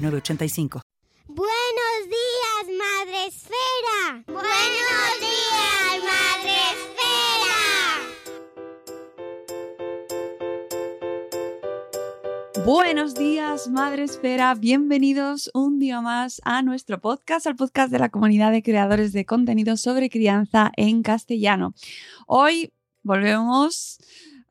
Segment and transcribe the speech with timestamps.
[0.00, 0.80] 906985.
[1.28, 4.24] Buenos días, Madre Esfera.
[4.26, 7.10] Buenos días, Madre Esfera.
[12.64, 14.54] Buenos días, Madre Esfera.
[14.54, 19.24] Bienvenidos un día más a nuestro podcast, al podcast de la comunidad de creadores de
[19.26, 21.74] contenido sobre crianza en castellano.
[22.26, 23.98] Hoy volvemos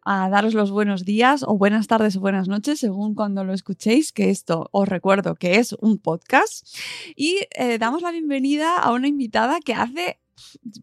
[0.03, 4.11] a daros los buenos días o buenas tardes o buenas noches, según cuando lo escuchéis,
[4.11, 6.67] que esto os recuerdo que es un podcast.
[7.15, 10.19] Y eh, damos la bienvenida a una invitada que hace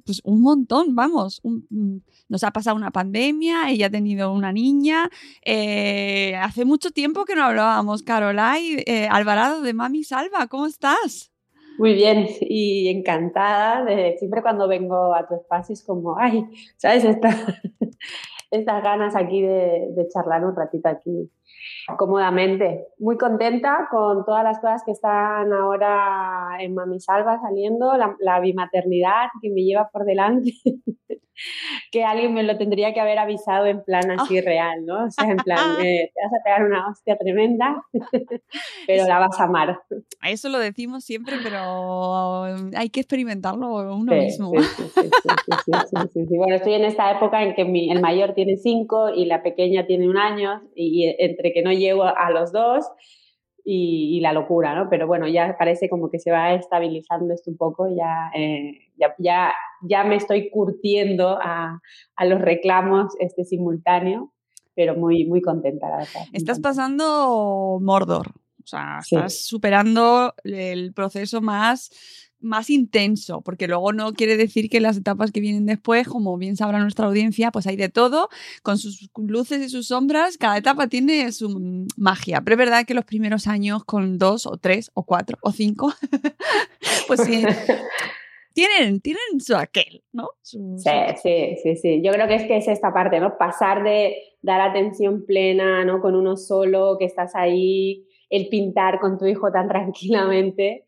[0.04, 1.40] pues, un montón, vamos.
[2.28, 5.08] nos ha pasado una pandemia, ella ha tenido una niña.
[5.44, 11.32] Eh, hace mucho tiempo que no hablábamos, Carolai eh, Alvarado de Mami Salva, ¿cómo estás?
[11.78, 13.84] Muy bien y encantada
[14.18, 16.46] siempre cuando vengo a tu espacio es como, ay,
[16.78, 17.04] ¿sabes?
[17.04, 17.60] Esta,
[18.60, 21.30] estas ganas aquí de, charlar un ratito aquí
[21.96, 22.86] cómodamente.
[22.98, 28.40] Muy contenta con todas las cosas que están ahora en Mami Salva saliendo, la, la
[28.40, 30.52] bimaternidad que me lleva por delante.
[31.90, 34.42] que alguien me lo tendría que haber avisado en plan así ah.
[34.44, 35.04] real, ¿no?
[35.04, 37.82] O sea, en plan, te vas a pegar una hostia tremenda,
[38.86, 39.80] pero la vas a amar.
[40.26, 42.44] Eso lo decimos siempre, pero
[42.74, 44.52] hay que experimentarlo uno mismo.
[44.58, 45.72] Sí,
[46.12, 49.86] sí, Bueno, estoy en esta época en que el mayor tiene cinco y la pequeña
[49.86, 52.84] tiene un año y entre que no llego a los dos
[53.64, 54.90] y, la locura, ¿no?
[54.90, 59.54] Pero bueno, ya parece como que se va estabilizando esto un poco, ya, eh, ya,
[59.80, 61.80] ya, me estoy curtiendo a,
[62.14, 64.34] a, los reclamos este simultáneo,
[64.74, 66.26] pero muy, muy contenta, la verdad.
[66.34, 68.28] Estás pasando Mordor,
[68.62, 71.90] o sea, estás superando el proceso más
[72.40, 76.56] más intenso, porque luego no quiere decir que las etapas que vienen después, como bien
[76.56, 78.28] sabrá nuestra audiencia, pues hay de todo,
[78.62, 82.94] con sus luces y sus sombras, cada etapa tiene su magia, pero es verdad que
[82.94, 85.92] los primeros años con dos o tres o cuatro o cinco,
[87.06, 87.44] pues sí.
[88.52, 90.30] Tienen, tienen su aquel, ¿no?
[90.40, 90.58] sí,
[91.22, 92.00] sí, sí, sí.
[92.02, 93.36] Yo creo que es que es esta parte, ¿no?
[93.36, 96.00] Pasar de dar atención plena, ¿no?
[96.00, 100.85] Con uno solo, que estás ahí, el pintar con tu hijo tan tranquilamente,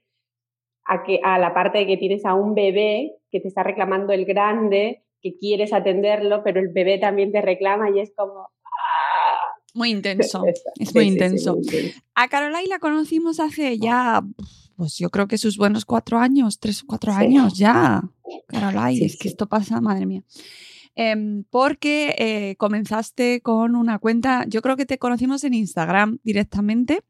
[0.89, 4.13] a, que, a la parte de que tienes a un bebé que te está reclamando
[4.13, 8.51] el grande, que quieres atenderlo, pero el bebé también te reclama y es como...
[8.65, 9.55] ¡ah!
[9.75, 10.43] Muy intenso,
[10.81, 11.59] es muy, intenso.
[12.15, 14.23] A Carolai la conocimos hace ya,
[14.77, 18.03] pues yo creo que sus buenos cuatro años, tres o cuatro años ya.
[18.47, 20.25] Carolai, es que esto pasa, madre mía.
[21.01, 27.03] Em, porque eh, comenzaste con una cuenta, yo creo que te conocimos en Instagram directamente,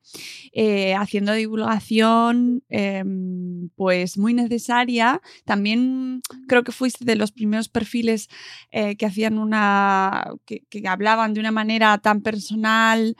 [0.52, 5.22] eh, haciendo divulgación em, pues muy necesaria.
[5.46, 8.28] También creo que fuiste de los primeros perfiles
[8.72, 13.16] eh, que hacían una, que, hablaban de una manera tan personal,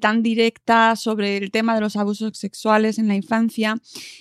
[0.00, 3.74] tan directa sobre el tema de los abusos sexuales en la infancia.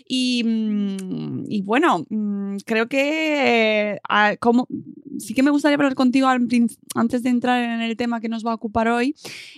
[0.07, 3.99] Y, mm, bueno, mm, creo que
[5.19, 8.55] sí que me gustaría contigo antes de entrar en el tema que nos va a
[8.55, 9.15] ocupar hoy.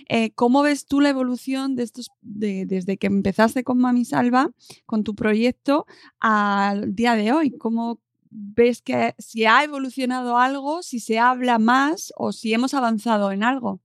[0.08, 4.50] Eh, ¿Cómo ves tú la evolución de estos, desde que empezaste con Mami Salva,
[4.86, 5.86] con tu proyecto,
[6.20, 7.50] al día de hoy?
[7.56, 8.00] ¿Cómo
[8.30, 13.44] ves que si ha evolucionado algo, si se habla más o si hemos avanzado en
[13.44, 13.80] algo?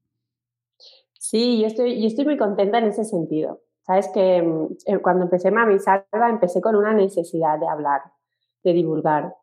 [1.19, 3.61] Sí, yo estoy, yo estoy muy contenta en ese sentido.
[3.81, 8.01] Sabes que mm, eh, cuando empecé Mami Salva empecé con una necesidad de hablar,
[8.63, 9.35] de divulgar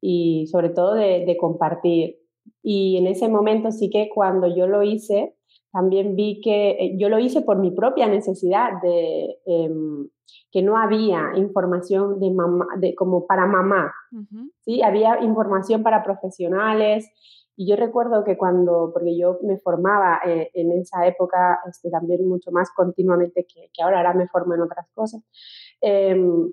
[0.00, 2.23] y sobre todo de compartir.
[2.66, 5.36] Y en ese momento sí que cuando yo lo hice,
[5.70, 10.08] también vi que eh, yo lo hice por mi propia necesidad de em,
[10.50, 13.92] que no había información de mamá, de, como para mamá.
[14.60, 14.82] ¿sí?
[14.82, 17.06] Había información para profesionales
[17.56, 22.26] Y yo recuerdo que cuando, porque yo me formaba eh, en esa época este, también
[22.26, 25.22] mucho más continuamente que, que, ahora, ahora me formo en otras cosas,
[25.80, 26.52] em,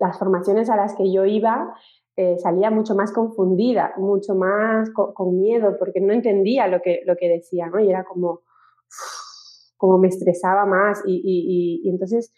[0.00, 1.74] las formaciones a las que yo iba
[2.16, 7.16] eh, salía mucho más confundida, mucho más con, miedo, porque no entendía lo que, lo
[7.16, 7.80] que decía, ¿no?
[7.80, 8.42] Y era como,
[9.76, 12.32] como me estresaba más y, y, entonces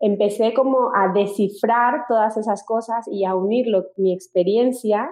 [0.00, 5.08] empecé como a descifrar todas esas cosas y a unirlo, mi experiencia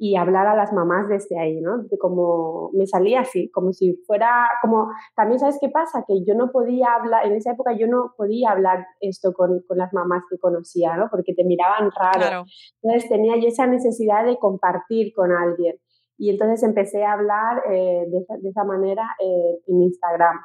[0.00, 1.78] y hablar a las mamás desde ahí, ¿no?
[1.82, 6.34] De como me salía así, como si fuera, como, también sabes qué pasa, que yo
[6.36, 10.22] no podía hablar, en esa época yo no podía hablar esto con, con las mamás
[10.30, 11.08] que conocía, ¿no?
[11.10, 12.44] Porque te miraban raro.
[12.80, 15.76] Entonces tenía yo esa necesidad de compartir con alguien.
[16.16, 20.36] Y entonces empecé a hablar eh, de, esa, de, esa, manera eh, en Instagram.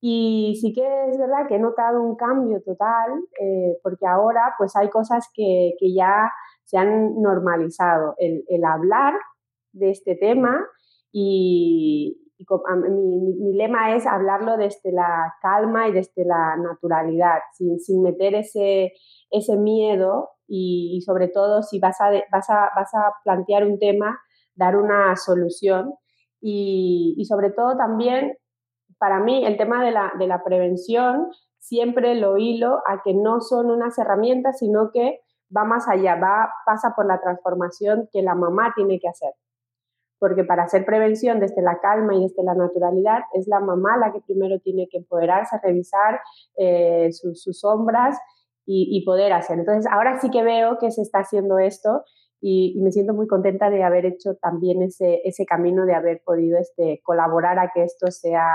[0.00, 4.76] Y sí que es verdad que he notado un cambio total, eh, porque ahora pues
[4.76, 6.30] hay cosas que, que ya
[6.68, 9.14] se han normalizado el, el hablar
[9.72, 10.66] de este tema
[11.10, 12.20] y,
[12.92, 18.34] mi, mi, lema es hablarlo desde la calma y desde la naturalidad, sin, sin meter
[18.34, 18.92] ese,
[19.30, 24.20] ese miedo y, sobre todo si vas a, vas, a, vas a plantear un tema,
[24.54, 25.94] dar una solución
[26.38, 28.36] y, y sobre todo también
[28.98, 31.28] para mí el tema de la, de la prevención
[31.58, 35.20] siempre lo hilo a que no son unas herramientas, sino que
[35.54, 39.32] va más allá, va, pasa por la transformación que la mamá tiene que hacer.
[40.18, 44.12] Porque para hacer prevención desde la calma y desde la naturalidad, es la mamá la
[44.12, 46.20] que primero tiene que empoderarse, revisar
[46.56, 48.18] eh, sus, sombras
[48.70, 49.58] y, poder hacer.
[49.58, 52.02] Entonces, ahora sí que veo que se está haciendo esto
[52.40, 56.58] y, me siento muy contenta de haber hecho también ese, ese camino, de haber podido
[56.58, 58.46] este, colaborar a que esto sea,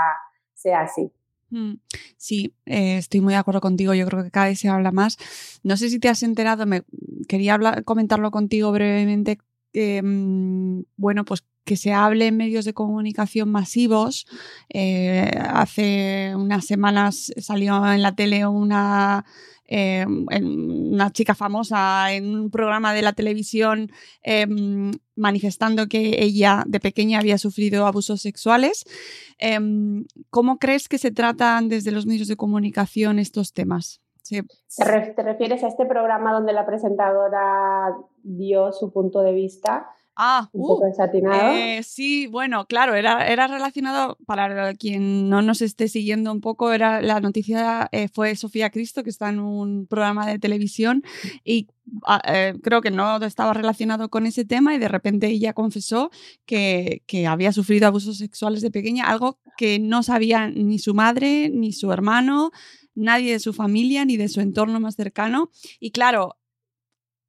[0.52, 1.12] sea así.
[1.50, 1.74] Mm,
[2.16, 3.94] sí, eh, estoy muy de acuerdo contigo.
[3.94, 5.18] Yo creo que cada vez se habla más.
[5.62, 6.82] No sé si te has enterado, me
[7.28, 9.38] quería comentarlo contigo brevemente.
[9.74, 14.26] Mm, bueno, pues que se hable en medios de comunicación masivos.
[14.68, 19.24] Eh, hace unas semanas salió en la tele una
[19.66, 23.90] eh, una chica famosa en un programa de la televisión
[24.22, 28.84] em, manifestando que ella de pequeña había sufrido abusos sexuales.
[29.38, 34.00] Em, ¿Cómo crees que se tratan desde los medios de comunicación estos temas?
[34.28, 39.90] ¿Te refieres a este programa donde la presentadora dio su punto de vista?
[40.16, 40.80] Ah, uh,
[41.32, 46.72] eh, sí, bueno, claro, era, era relacionado, para quien no nos esté siguiendo un poco,
[46.72, 51.02] era la noticia eh, fue Sofía Cristo, que está en un programa de televisión
[51.42, 51.66] y
[52.06, 56.10] ah, eh, creo que no estaba relacionado con ese tema y de repente ella confesó
[56.46, 61.50] que, que había sufrido abusos sexuales de pequeña, algo que no sabía ni su madre,
[61.52, 62.52] ni su hermano,
[62.94, 65.50] nadie de su familia, ni de su entorno más cercano.
[65.80, 66.36] Y claro,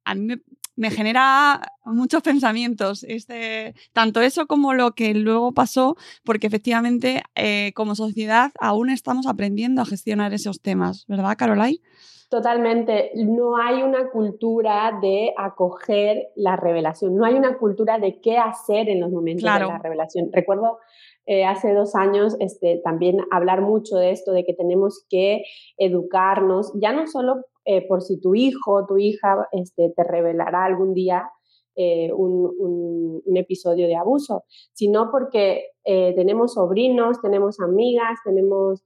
[0.04, 0.40] a mí me,
[0.76, 7.72] me genera muchos pensamientos, este, tanto eso como lo que luego pasó, porque efectivamente eh,
[7.74, 11.80] como sociedad aún estamos aprendiendo a gestionar esos temas, ¿verdad, Carolai?
[12.28, 13.12] Totalmente.
[13.14, 18.88] No hay una cultura de acoger la revelación, no hay una cultura de qué hacer
[18.88, 20.30] en los momentos de la revelación.
[20.32, 20.78] Recuerdo
[21.26, 25.44] eh, hace dos años este, también hablar mucho de esto, de que tenemos que
[25.76, 30.94] educarnos, ya no solo eh, por si tu hijo tu hija este, te revelará algún
[30.94, 31.28] día
[31.74, 38.82] eh, un, episodio de abuso, sino porque eh, tenemos sobrinos, tenemos amigas, tenemos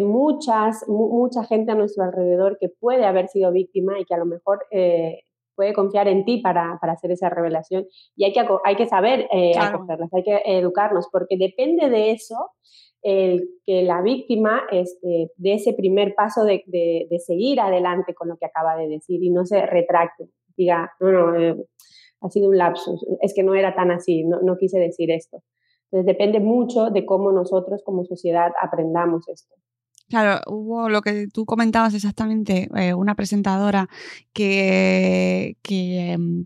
[0.00, 4.24] muchas, mucha gente a nuestro alrededor que puede haber sido víctima y que a lo
[4.24, 4.60] mejor
[5.54, 7.86] puede confiar en ti para, hacer esa revelación.
[8.16, 9.28] Y hay que, hay que saber
[9.58, 12.36] acogerlas, hay que educarnos, porque depende de eso
[13.02, 18.36] el que la víctima este, de ese primer paso de, de, seguir adelante con lo
[18.36, 21.56] que acaba de decir y no se retracte, diga, no, no, eh,
[22.20, 25.42] ha sido un lapsus, es que no era tan así, no, no quise decir esto.
[25.90, 29.54] Entonces depende mucho de cómo nosotros como sociedad aprendamos esto.
[30.12, 33.88] Claro, hubo lo que tú comentabas exactamente, eh, una presentadora
[34.34, 35.56] que,
[36.18, 36.42] mm,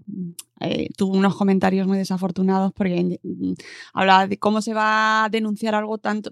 [0.60, 3.54] eh, tuvo unos comentarios muy desafortunados porque mm,
[3.92, 6.30] hablaba de cómo se va a denunciar algo tanto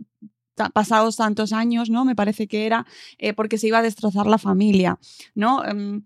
[0.72, 2.04] pasados tantos años, ¿no?
[2.04, 2.86] Me parece que era
[3.18, 5.00] eh, porque se iba a destrozar la familia,
[5.34, 5.64] ¿no?
[5.64, 6.04] Em,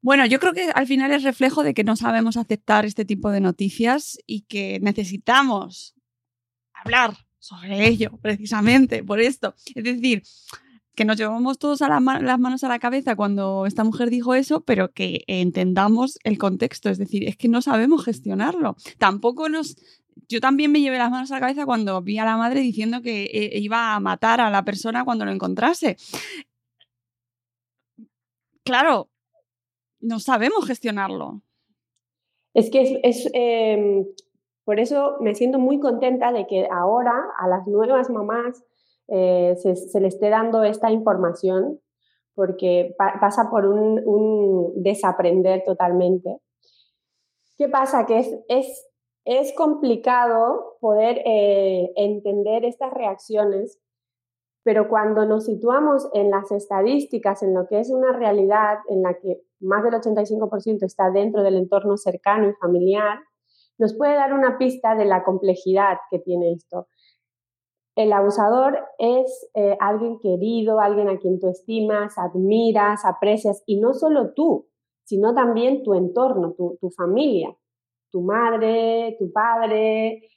[0.00, 3.30] bueno, yo creo que al final es reflejo de que no sabemos aceptar este tipo
[3.30, 5.94] de noticias y que necesitamos
[6.72, 9.54] hablar sobre ello, precisamente, por esto.
[9.74, 10.22] Es decir,
[10.94, 12.00] que nos llevamos todos las
[12.38, 16.88] manos a la cabeza cuando esta mujer dijo eso, pero que entendamos el contexto.
[16.88, 18.76] Es decir, es que no sabemos gestionarlo.
[18.98, 19.76] Tampoco nos...
[20.28, 23.02] Yo también me llevé las manos a la cabeza cuando vi a la madre diciendo
[23.02, 25.96] que eh, iba a matar a la persona cuando lo encontrase.
[28.62, 29.10] Claro,
[30.00, 31.42] no sabemos gestionarlo.
[32.54, 34.04] Es que es, em,
[34.64, 38.64] Por eso me siento muy contenta de que ahora a las nuevas mamás
[39.08, 41.80] eh, se, le esté dando esta información,
[42.34, 46.38] porque pasa por un, desaprender totalmente.
[47.58, 48.06] ¿Qué pasa?
[48.06, 48.90] Que es, es,
[49.24, 53.80] es complicado poder eh, entender estas reacciones,
[54.64, 59.18] pero cuando nos situamos en las estadísticas, en lo que es una realidad en la
[59.18, 63.18] que más del 85% está dentro del entorno cercano y familiar,
[63.82, 66.86] nos puede dar una pista de la complejidad que tiene esto.
[67.96, 73.92] El abusador es eh, alguien querido, alguien a quien tú estimas, admiras, aprecias, y no
[73.92, 74.68] solo tú,
[75.02, 77.52] sino también tu entorno, tu, familia,
[78.12, 80.28] tu madre, tu padre.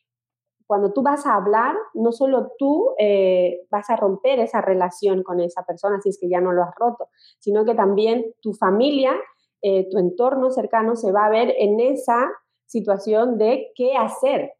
[0.66, 5.40] Cuando tú vas a hablar, no solo tú eh, vas a romper esa relación con
[5.40, 9.14] esa persona, si es que ya no lo has roto, sino que también tu familia,
[9.62, 12.28] eh, tu entorno cercano se va a ver en esa
[12.66, 14.54] situación de qué hacer.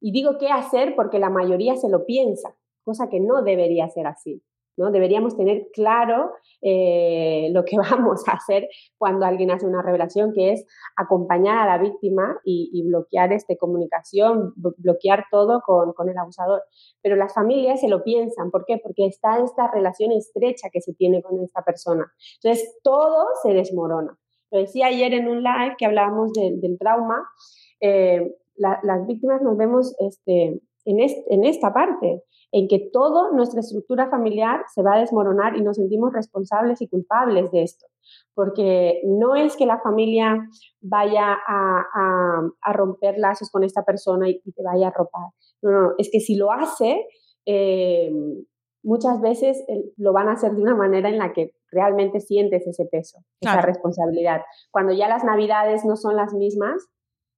[0.00, 4.06] Y digo qué hacer porque la mayoría se lo piensa, cosa que no debería ser
[4.06, 4.42] así.
[4.76, 4.90] ¿no?
[4.90, 8.68] Deberíamos tener claro eh, lo que vamos a hacer
[8.98, 10.66] cuando alguien hace una revelación, que es
[10.96, 16.62] acompañar a la víctima y, bloquear esta comunicación, bloquear todo con, con, el abusador.
[17.02, 18.50] Pero las familias se lo piensan.
[18.50, 18.78] ¿Por qué?
[18.78, 22.06] Porque está esta relación estrecha que se tiene con esta persona.
[22.42, 24.16] Entonces, todo se desmorona.
[24.50, 27.26] Lo decía ayer en un live que hablábamos del trauma.
[27.80, 32.22] Eh, las víctimas nos vemos este, en, en esta parte,
[32.52, 36.88] en que toda nuestra estructura familiar se va a desmoronar y nos sentimos responsables y
[36.88, 37.86] culpables de esto.
[38.34, 40.48] Porque no es que la familia
[40.80, 45.30] vaya a, a, romper lazos con esta persona y, te vaya a ropar.
[45.60, 47.06] No, no, es que si lo hace,
[47.46, 48.12] eh,
[48.84, 52.66] muchas veces eh, lo van a hacer de una manera en la que realmente sientes
[52.66, 54.42] ese peso, esa responsabilidad.
[54.70, 56.88] Cuando ya las navidades no son las mismas,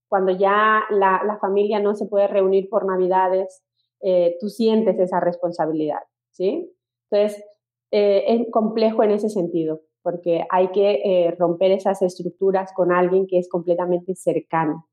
[0.09, 3.63] cuando ya la, familia no se puede reunir por navidades,
[4.01, 6.75] eh, tú sientes esa responsabilidad, ¿sí?
[7.11, 7.45] Entonces,
[7.91, 13.39] eh, es complejo en ese sentido, porque hay que romper esas estructuras con alguien que
[13.39, 14.88] es completamente cercano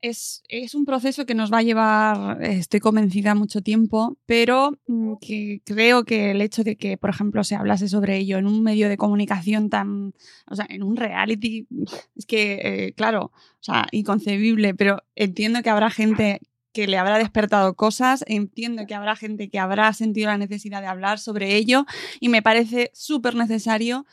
[0.00, 5.60] es, un proceso que nos va a llevar, estoy convencida, mucho tiempo, pero mm, que
[5.64, 8.88] creo que el hecho de que, por ejemplo, se hablase sobre ello en un medio
[8.88, 10.14] de comunicación tan,
[10.48, 11.66] o sea, en un reality,
[12.16, 16.40] es que, eh, claro, o sea, inconcebible, pero entiendo que habrá gente
[16.72, 20.88] que le habrá despertado cosas, entiendo que habrá gente que habrá sentido la necesidad de
[20.88, 21.86] hablar sobre ello
[22.20, 24.04] y me parece súper necesario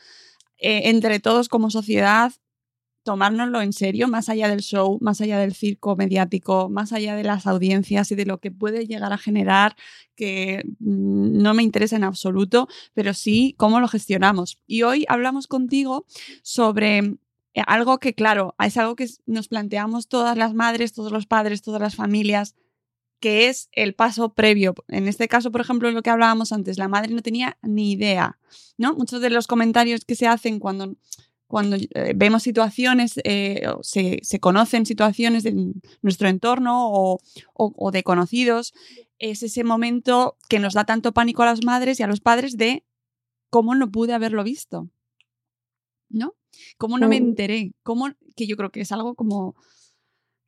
[0.56, 2.32] eh, entre todos como sociedad
[3.04, 7.22] tomárnoslo en serio, más allá del show, más allá del circo mediático, más allá de
[7.22, 9.76] las audiencias y de lo que puede llegar a generar,
[10.16, 14.58] que mm, no me interesa en absoluto, pero sí cómo lo gestionamos.
[14.66, 16.06] Y hoy hablamos contigo
[16.42, 16.98] sobre
[17.54, 21.62] eh, algo que, claro, es algo que nos planteamos todas las madres, todos los padres,
[21.62, 22.56] todas las familias,
[23.20, 24.74] que es el paso previo.
[24.88, 28.38] En este caso, por ejemplo, lo que hablábamos antes, la madre no tenía ni idea,
[28.76, 28.94] ¿no?
[28.94, 30.96] Muchos de los comentarios que se hacen cuando
[31.54, 36.90] cuando eh, vemos situaciones, eh, se, conocen situaciones de nuestro entorno
[37.52, 38.74] o, de conocidos,
[39.20, 42.56] es ese momento que nos da tanto pánico a las madres y a los padres
[42.56, 42.82] de
[43.50, 44.90] cómo no pude haberlo visto.
[46.08, 46.34] ¿No?
[46.76, 47.24] ¿Cómo no me mm.
[47.24, 47.72] enteré?
[47.84, 48.08] ¿Cómo?
[48.34, 49.54] Que yo creo que es algo como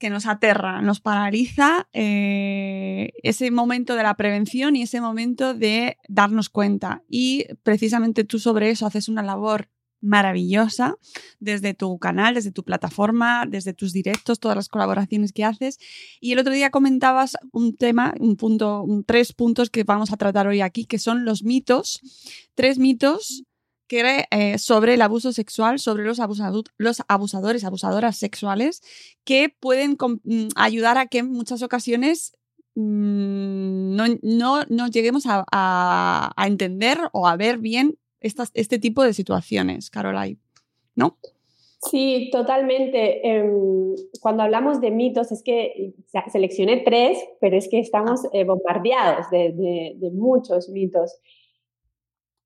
[0.01, 5.99] que nos aterra, nos paraliza eh, ese momento de la prevención y ese momento de
[6.09, 7.05] darnos cuenta.
[7.09, 9.69] Y precisamente tú sobre eso haces una labor
[10.07, 10.97] maravillosa
[11.41, 15.79] desde tu canal, desde tu plataforma, desde tus directos, todas las colaboraciones que haces.
[16.21, 20.47] Y el otro día comentabas un tema, un punto, tres puntos que vamos a tratar
[20.47, 22.01] hoy aquí, que son los mitos,
[22.55, 23.45] tres mitos
[23.89, 26.19] eh, sobre el abuso sexual, sobre los,
[26.79, 28.83] los abusadores, abusadoras sexuales,
[29.25, 32.33] que pueden mm, ayudar a que en muchas ocasiones
[32.75, 40.39] mm, no, no, lleguemos a entender o a ver bien este tipo de situaciones, Caroline,
[40.95, 41.19] ¿no?
[41.91, 43.27] Sí, totalmente.
[43.29, 45.95] Em, cuando hablamos de mitos, es que
[46.33, 51.21] seleccioné tres, pero es que estamos eh, bombardeados de, muchos mitos.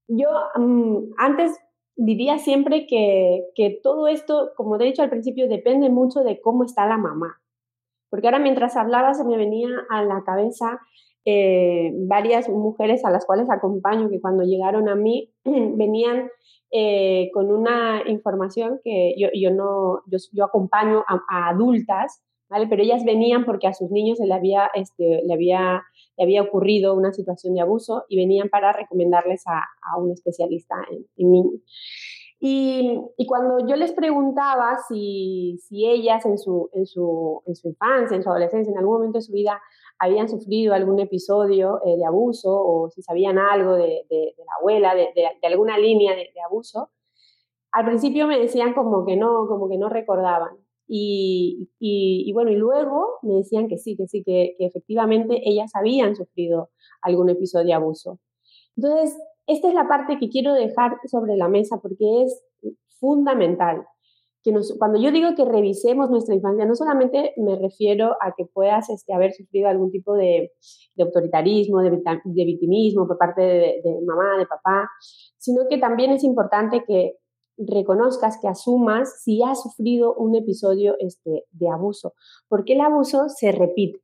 [0.08, 1.52] Yo mm, antes
[1.96, 6.64] diría siempre que, que, todo esto, como he dicho al principio, depende mucho de cómo
[6.64, 7.40] está la mamá.
[8.10, 10.80] Porque ahora mientras hablaba se me venía a la cabeza
[11.32, 16.28] eh, varias mujeres a las cuales acompaño que cuando llegaron a mí venían
[16.72, 22.66] eh, con una información que yo, yo no, yo, acompaño a, adultas, ¿vale?
[22.66, 25.82] Pero ellas venían porque a sus niños se le había, este, le había,
[26.16, 30.74] le había ocurrido una situación de abuso y venían para recomendarles a, a un especialista
[30.90, 31.60] en, en niños.
[32.42, 38.16] Y, cuando yo les preguntaba si, si ellas en su, en, su, en su, infancia,
[38.16, 39.60] en su adolescencia, en algún momento de su vida
[40.00, 45.12] habían sufrido algún episodio eh, de abuso o si sabían algo de, la abuela, de,
[45.46, 46.90] alguna línea de, abuso,
[47.70, 50.56] al principio me decían como que no, como que no recordaban.
[50.88, 55.70] Y, y, bueno, y luego me decían que sí, que sí, que, que efectivamente ellas
[55.74, 56.70] habían sufrido
[57.02, 58.18] algún episodio de abuso.
[58.76, 59.16] Entonces,
[59.46, 62.42] esta es la parte que quiero dejar sobre la mesa porque es
[62.98, 63.86] fundamental.
[64.42, 68.88] Que cuando yo digo que revisemos nuestra infancia, no solamente me refiero a que puedas
[68.88, 70.52] este, haber sufrido algún tipo de,
[70.98, 74.88] autoritarismo, de, victimismo por parte de, de mamá, de papá,
[75.38, 77.16] sino que también es importante que
[77.60, 82.14] reconozcas, que asumas si has sufrido un episodio este, de abuso,
[82.48, 84.00] porque el abuso se repite.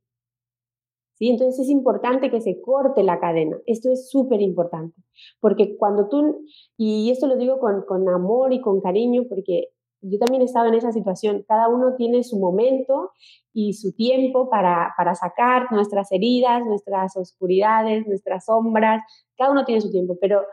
[1.15, 1.29] ¿sí?
[1.29, 3.57] Entonces es importante que se corte la cadena.
[3.65, 5.01] Esto es súper importante,
[5.39, 6.45] porque cuando tú,
[6.77, 9.69] y esto lo digo con, con amor y con cariño, porque
[10.01, 13.11] yo también he estado en esa situación, cada uno tiene su momento
[13.53, 19.01] y su tiempo para, para sacar nuestras heridas, nuestras oscuridades, nuestras sombras,
[19.37, 20.43] cada uno tiene su tiempo, pero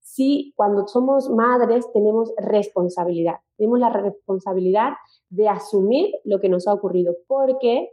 [0.00, 4.92] sí, cuando somos madres tenemos responsabilidad, tenemos la responsabilidad
[5.28, 7.90] de asumir lo que nos ha ocurrido, porque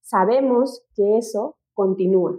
[0.00, 2.38] sabemos que eso continúa.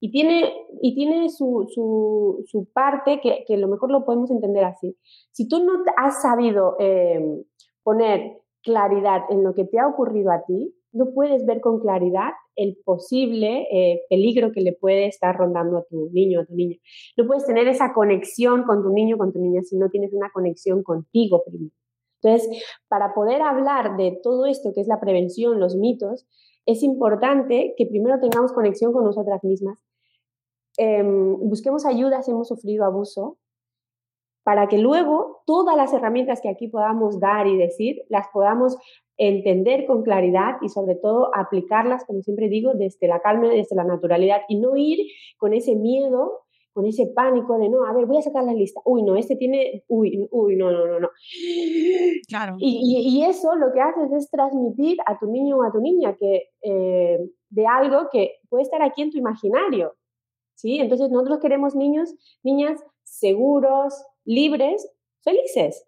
[0.00, 4.64] Y tiene, y tiene su, su, parte que, que, a lo mejor lo podemos entender
[4.64, 4.96] así.
[5.32, 7.42] Si tú no has sabido em,
[7.82, 12.30] poner claridad en lo que te ha ocurrido a ti, no puedes ver con claridad
[12.56, 16.76] el posible eh, peligro que le puede estar rondando a tu niño a tu niña.
[17.16, 20.30] No puedes tener esa conexión con tu niño con tu niña si no tienes una
[20.32, 21.74] conexión contigo primero.
[22.20, 26.26] Entonces, para poder hablar de todo esto que es la prevención, los mitos,
[26.68, 29.82] es importante que primero tengamos conexión con nosotras mismas,
[30.76, 33.38] em, busquemos ayuda si hemos sufrido abuso,
[34.44, 38.76] para que luego todas las herramientas que aquí podamos dar y decir las podamos
[39.16, 43.84] entender con claridad y sobre todo aplicarlas, como siempre digo, desde la calma, desde la
[43.84, 44.98] naturalidad y no ir
[45.38, 46.44] con ese miedo
[46.78, 48.80] con ese pánico de no, a ver, voy a sacar la lista.
[48.84, 51.10] Uy, no, este tiene, uy, uy, no, no, no, no.
[52.28, 52.54] Claro.
[52.60, 56.14] Y, y, eso lo que haces es transmitir a tu niño o a tu niña
[56.14, 57.18] que eh,
[57.50, 59.96] de algo que puede estar aquí en tu imaginario.
[60.54, 60.78] ¿Sí?
[60.78, 62.14] Entonces nosotros queremos niños,
[62.44, 64.88] niñas seguros, libres,
[65.24, 65.84] felices.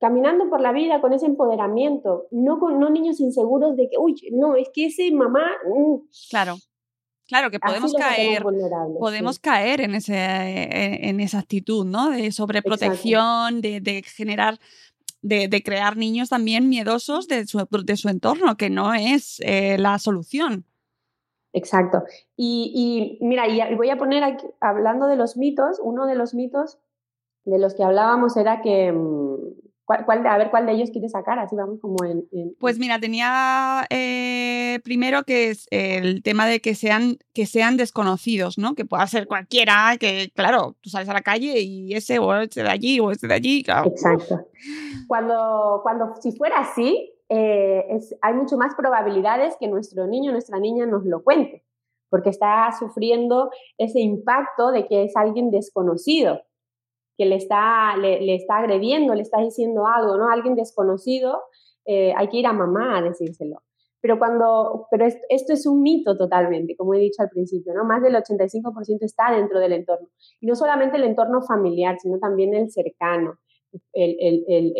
[0.00, 4.16] Caminando por la vida con ese empoderamiento, no con no niños inseguros de que, uy,
[4.32, 5.48] no, es que ese mamá.
[5.64, 6.08] Mm".
[6.28, 6.54] Claro.
[7.26, 8.42] Claro, que podemos caer,
[8.98, 12.10] podemos caer en, ese, en, esa actitud, ¿no?
[12.10, 14.58] De sobreprotección, de, de, generar,
[15.22, 19.78] de, de, crear niños también miedosos de su, de su entorno, que no es eh,
[19.78, 20.66] la solución.
[21.54, 22.02] Exacto.
[22.36, 26.34] Y, y mira, y voy a poner aquí, hablando de los mitos, uno de los
[26.34, 26.78] mitos
[27.44, 28.92] de los que hablábamos era que,
[29.86, 32.26] mm, a ver cuál de ellos quieres sacar, así vamos como en...
[32.58, 38.58] Pues mira, tenía eh, primero que es el tema de que sean, que sean desconocidos,
[38.58, 38.74] ¿no?
[38.74, 42.62] Que pueda ser cualquiera, que claro, tú sales a la calle y ese o ese
[42.62, 43.90] de allí o ese de allí, claro.
[43.90, 44.46] Exacto.
[45.06, 47.84] Cuando, cuando si fuera así, eh,
[48.22, 51.64] hay mucho más probabilidades que nuestro niño o nuestra niña nos lo cuente,
[52.10, 56.40] porque está sufriendo ese impacto de que es alguien desconocido
[57.16, 60.28] que le está, le, está agrediendo, le está diciendo algo, ¿no?
[60.28, 61.42] Alguien desconocido,
[61.84, 63.62] eh, hay que ir a mamá a decírselo.
[64.00, 67.84] Pero, cuando, pero esto, es un mito totalmente, como he dicho al principio, ¿no?
[67.84, 70.08] Más del 85% está dentro del entorno.
[70.40, 73.38] Y no solamente el entorno familiar, sino también el cercano.
[73.92, 74.72] El, el, el,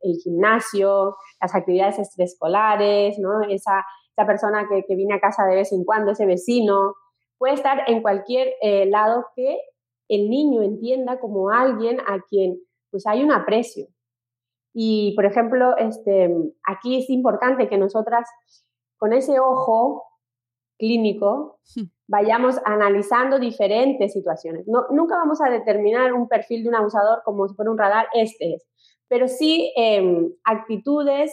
[0.00, 3.42] el gimnasio, las actividades extraescolares, ¿no?
[3.42, 3.84] Esa,
[4.16, 6.94] esa persona que, que, viene a casa de vez en cuando, ese vecino,
[7.38, 9.58] puede estar en cualquier eh, lado que
[10.08, 12.58] el niño entienda como alguien a quien
[12.90, 13.86] pues hay un aprecio.
[14.72, 16.30] Y, por ejemplo, este,
[16.66, 18.28] aquí es importante que nosotras,
[18.96, 20.04] con ese ojo
[20.78, 21.84] clínico, hmm.
[22.06, 24.66] vayamos analizando diferentes situaciones.
[24.68, 28.06] No, nunca vamos a determinar un perfil de un abusador como si fuera un radar,
[28.14, 28.66] este es,
[29.08, 31.32] pero sí em, actitudes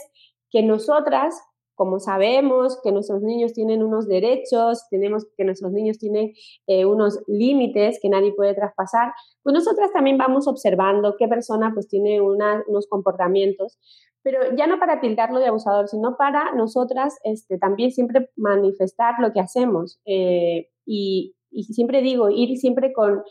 [0.50, 1.40] que nosotras
[1.76, 6.34] como sabemos que nuestros niños tienen unos derechos, tenemos que nuestros niños tienen
[6.68, 9.12] eh, unos límites que nadie puede traspasar,
[9.44, 13.78] pues nosotras también vamos observando qué persona pues tiene unos comportamientos,
[14.24, 19.32] pero ya no para tildarlo de abusador, sino para nosotras este, también siempre manifestar lo
[19.32, 20.00] que hacemos.
[20.06, 23.22] Eh, y, y, siempre digo, ir siempre con,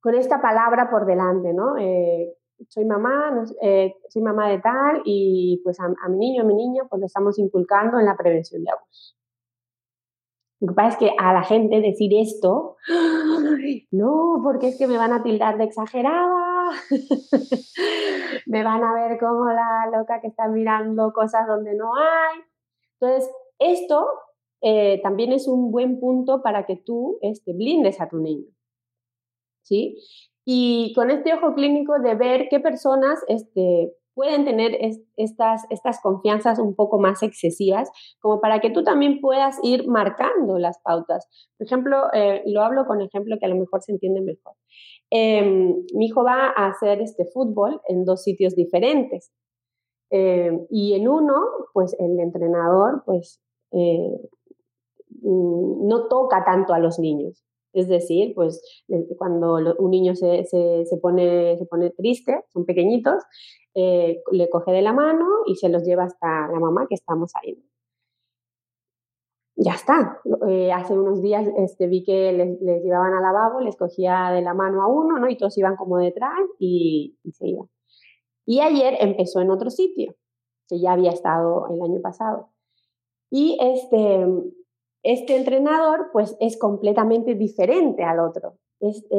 [0.00, 1.76] con esta palabra por delante, ¿no?
[1.78, 2.34] Eh,
[2.68, 6.86] soy mamá, eh, soy mamá de tal y pues a, mi niño, a mi niño,
[6.88, 9.16] pues lo estamos inculcando en la prevención de abusos.
[10.60, 12.76] Lo que pasa es que a la gente decir esto,
[13.90, 16.70] no, porque es que me van a tildar de exagerada,
[18.46, 22.40] me van a ver como la loca que está mirando cosas donde no hay.
[23.00, 24.06] Entonces, esto
[24.60, 28.46] eh, también es un buen punto para que tú este, blindes a tu niño.
[29.62, 29.96] ¿Sí?
[30.44, 34.76] Y con este ojo clínico de ver qué personas este, pueden tener
[35.16, 40.58] estas, estas confianzas un poco más excesivas, como para que tú también puedas ir marcando
[40.58, 41.28] las pautas.
[41.56, 44.54] Por ejemplo, eh, lo hablo con ejemplo que a lo mejor se entiende mejor.
[45.10, 49.32] Em, mi hijo va a hacer este fútbol en dos sitios diferentes.
[50.10, 51.34] Em, y en uno,
[51.72, 53.40] pues el entrenador, pues
[53.72, 54.20] eh,
[55.22, 57.42] mm, no toca tanto a los niños.
[57.72, 58.84] Es decir, pues
[59.16, 63.22] cuando un niño se, se, pone, se pone triste, son pequeñitos,
[63.74, 67.32] eh, le coge de la mano y se los lleva hasta la mamá que estamos
[67.42, 67.62] ahí.
[69.56, 70.20] Ya está.
[70.48, 74.54] Eh, hace unos días este, vi que les, llevaban al lavabo, les cogía de la
[74.54, 75.28] mano a uno, ¿no?
[75.28, 77.68] Y todos iban como detrás y, y se iban.
[78.44, 80.14] Y ayer empezó en otro sitio,
[80.68, 82.50] que ya había estado el año pasado.
[83.30, 84.26] Y este,
[85.02, 88.58] este entrenador pues es completamente diferente al otro.
[88.80, 89.16] Este,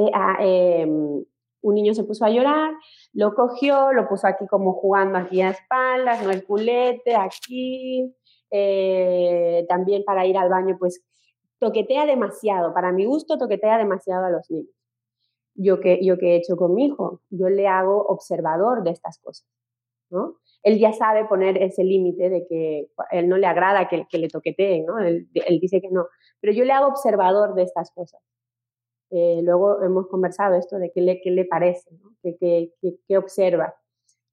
[1.63, 2.73] un niño se puso a llorar,
[3.13, 8.13] lo cogió, lo puso aquí como jugando aquí a espaldas, no el culete, aquí.
[8.51, 11.03] Eh, también para ir al baño, pues
[11.59, 12.73] toquetea demasiado.
[12.73, 14.75] Para mi gusto, toquetea demasiado a los niños.
[15.55, 19.19] Yo que, yo que he hecho con mi hijo, yo le hago observador de estas
[19.19, 19.47] cosas.
[20.09, 20.35] ¿no?
[20.63, 24.85] Él ya sabe poner ese límite de que él no le agrada que, le toqueteen,
[24.85, 24.97] ¿no?
[24.97, 25.27] Él,
[25.59, 26.07] dice que no.
[26.39, 28.21] Pero yo le hago observador de estas cosas.
[29.11, 32.11] Eh, luego hemos conversado esto de qué le, qué le parece, ¿no?
[32.23, 32.71] qué,
[33.07, 33.75] qué, observa.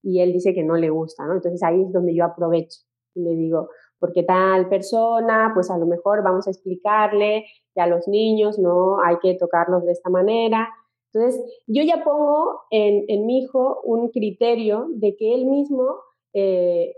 [0.02, 1.34] Y él dice que no le gusta, ¿no?
[1.34, 2.78] Entonces ahí es donde yo aprovecho
[3.14, 7.88] y le digo, porque tal persona, pues a lo mejor vamos a explicarle que a
[7.88, 10.68] los niños no hay que tocarlos de esta manera.
[11.12, 15.96] Entonces, yo ya pongo en, en mi hijo un criterio de que él mismo
[16.34, 16.94] eh,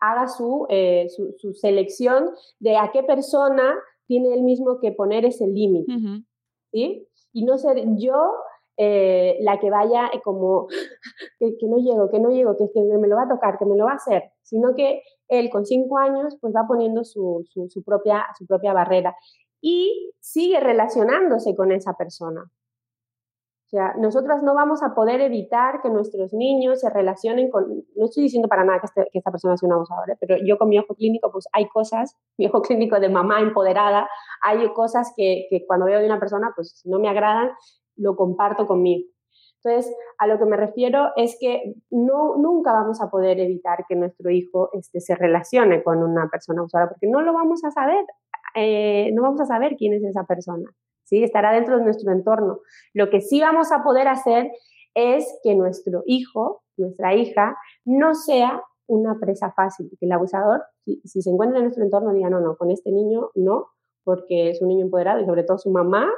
[0.00, 0.26] haga
[0.68, 3.74] eh, su, su, selección de a qué persona
[4.06, 5.92] tiene él mismo que poner ese límite.
[6.72, 7.08] ¿sí?
[7.32, 8.32] Y no ser yo
[8.76, 10.68] eh, la que vaya como
[11.38, 13.76] que, no llego, que no llego, que, que me lo va a tocar, que me
[13.76, 17.68] lo va a hacer, sino que él con cinco años pues va poniendo su, su,
[17.68, 19.14] su propia, su propia barrera
[19.60, 22.50] y sigue relacionándose con esa persona.
[23.68, 28.06] O sea, nosotras no vamos a poder evitar que nuestros niños se relacionen con, no
[28.06, 30.78] estoy diciendo para nada que, este, esta persona sea una abusadora, pero yo con mi
[30.78, 34.08] ojo clínico, pues hay cosas, mi ojo clínico de mamá empoderada,
[34.42, 37.50] hay cosas que, que cuando veo de una persona, pues si no me agradan,
[37.96, 39.06] lo comparto conmigo.
[39.62, 43.96] Entonces, a lo que me refiero es que no, nunca vamos a poder evitar que
[43.96, 48.02] nuestro hijo este, se relacione con una persona abusadora, porque no lo vamos a saber,
[48.54, 50.70] eh, no vamos a saber quién es esa persona.
[51.08, 51.22] ¿Sí?
[51.24, 52.60] Estará dentro de nuestro entorno.
[52.92, 54.50] Lo que sí vamos a poder hacer
[54.94, 61.22] es que nuestro hijo, nuestra hija, no sea una presa fácil, que el abusador, si,
[61.22, 63.68] se encuentra en nuestro entorno, diga, no, no, con este niño no,
[64.02, 66.10] porque es un niño empoderado y sobre todo su mamá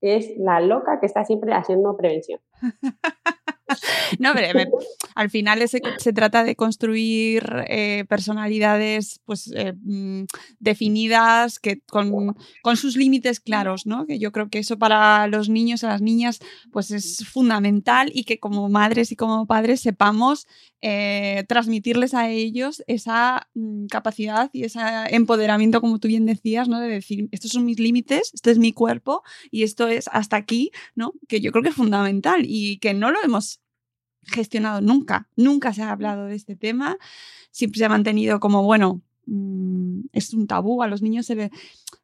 [0.00, 2.40] es la loca que está siempre haciendo prevención.
[4.18, 4.70] No, pero
[5.14, 10.24] al final se, se, trata de construir eh, personalidades pues eh, mm,
[10.58, 14.06] definidas, que con, con, sus límites claros, ¿no?
[14.06, 18.24] Que yo creo que eso para los niños, a las niñas, pues es fundamental y
[18.24, 20.46] que como madres y como padres sepamos
[20.82, 24.78] eh, transmitirles a ellos esa mm, capacidad y ese
[25.10, 26.80] empoderamiento, como tú bien decías, ¿no?
[26.80, 30.70] De decir, estos son mis límites, este es mi cuerpo y esto es hasta aquí,
[30.94, 31.14] ¿no?
[31.28, 33.55] Que yo creo que es fundamental y que no lo hemos
[34.26, 36.96] gestionado nunca, nunca se ha hablado de este tema,
[37.50, 41.50] siempre se ha mantenido como, bueno, mm, es un tabú, a los niños se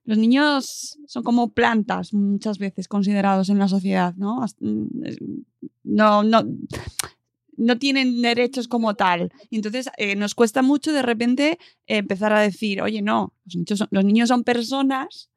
[0.05, 4.45] Los niños son como plantas muchas veces considerados en la sociedad, ¿no?
[4.61, 4.87] Mm,
[5.85, 6.45] no, no,
[7.57, 9.31] no tienen derechos como tal.
[9.51, 13.33] Entonces eh, nos cuesta mucho de repente empezar a decir, oye, no,
[13.91, 15.31] los niños son personas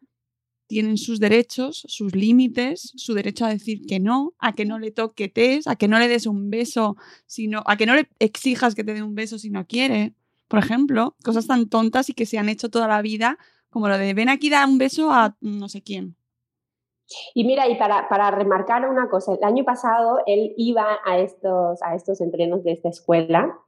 [0.68, 4.92] tienen sus derechos, sus límites, su derecho a decir que no, a que no le
[4.92, 8.84] toquetes, a que no le des un beso, sino a que no le exijas que
[8.84, 10.14] te dé un beso si no quiere.
[10.48, 13.38] Por ejemplo, cosas tan tontas y que se han hecho toda la vida,
[13.70, 16.16] como lo de ven aquí da un beso a no sé quién.
[17.36, 21.82] Y mira, y para, para, remarcar una cosa, el año pasado él iba a estos,
[21.84, 23.60] a estos entrenos de esta escuela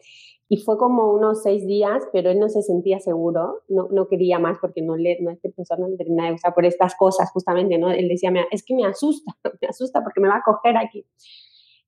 [0.50, 4.40] y fue como unos seis días, pero él no se sentía seguro, no, no quería
[4.40, 7.30] más porque no le, no, este profesor no le terminaba de gustar por estas cosas
[7.32, 7.92] justamente, ¿no?
[7.92, 11.06] Él decía, es que me asusta, me asusta porque me va a coger aquí.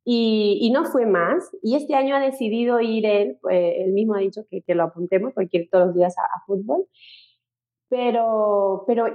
[0.04, 1.50] Y, y no fue más.
[1.62, 4.84] Y este año ha decidido ir él, pues, él mismo ha dicho que, que, lo
[4.84, 6.86] apuntemos porque quiere todos los días a, a, fútbol.
[7.90, 9.06] Pero, pero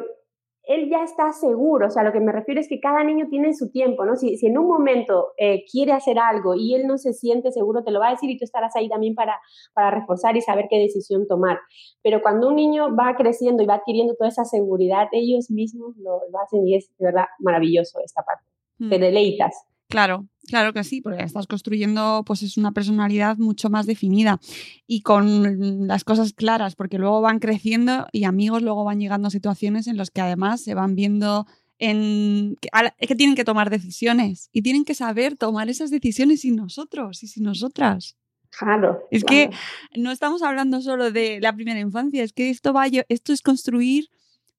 [0.67, 3.53] él ya está seguro, o sea, lo que me refiero es que cada niño tiene
[3.55, 4.17] su tiempo, ¿no?
[4.17, 7.85] Si, si en un momento eh, quiere hacer algo y él no se siente seguro,
[7.85, 9.39] te lo va a decir y tú estarás ahí también para,
[9.75, 11.59] para reforzar y saber qué decisión tomar.
[12.03, 16.21] Pero cuando un niño va creciendo y va adquiriendo toda esa seguridad, ellos mismos lo,
[16.43, 18.45] hacen y es de verdad maravilloso esta parte.
[18.79, 19.01] Te mm.
[19.01, 19.67] deleitas.
[19.95, 24.41] Claro, claro que sí, porque estás construyendo pues es una personalidad mucho más definida
[24.89, 29.31] y con las cosas claras, porque luego van creciendo y amigos luego van llegando a
[29.31, 31.47] situaciones en las que además se van viendo
[31.79, 37.23] en que, tienen que tomar decisiones y tienen que saber tomar esas decisiones sin nosotros
[37.23, 38.17] y sin nosotras.
[38.51, 39.07] Claro.
[39.13, 39.51] Es que
[39.97, 44.09] no estamos hablando solo de la primera infancia, es que esto va esto es construir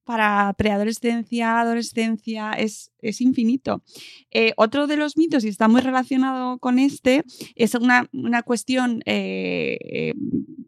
[0.06, 3.82] para preadolescencia, adolescencia, es, es infinito.
[4.30, 7.24] Eh, otro de los mitos, y está muy relacionado con este,
[7.56, 10.14] es una, una cuestión eh,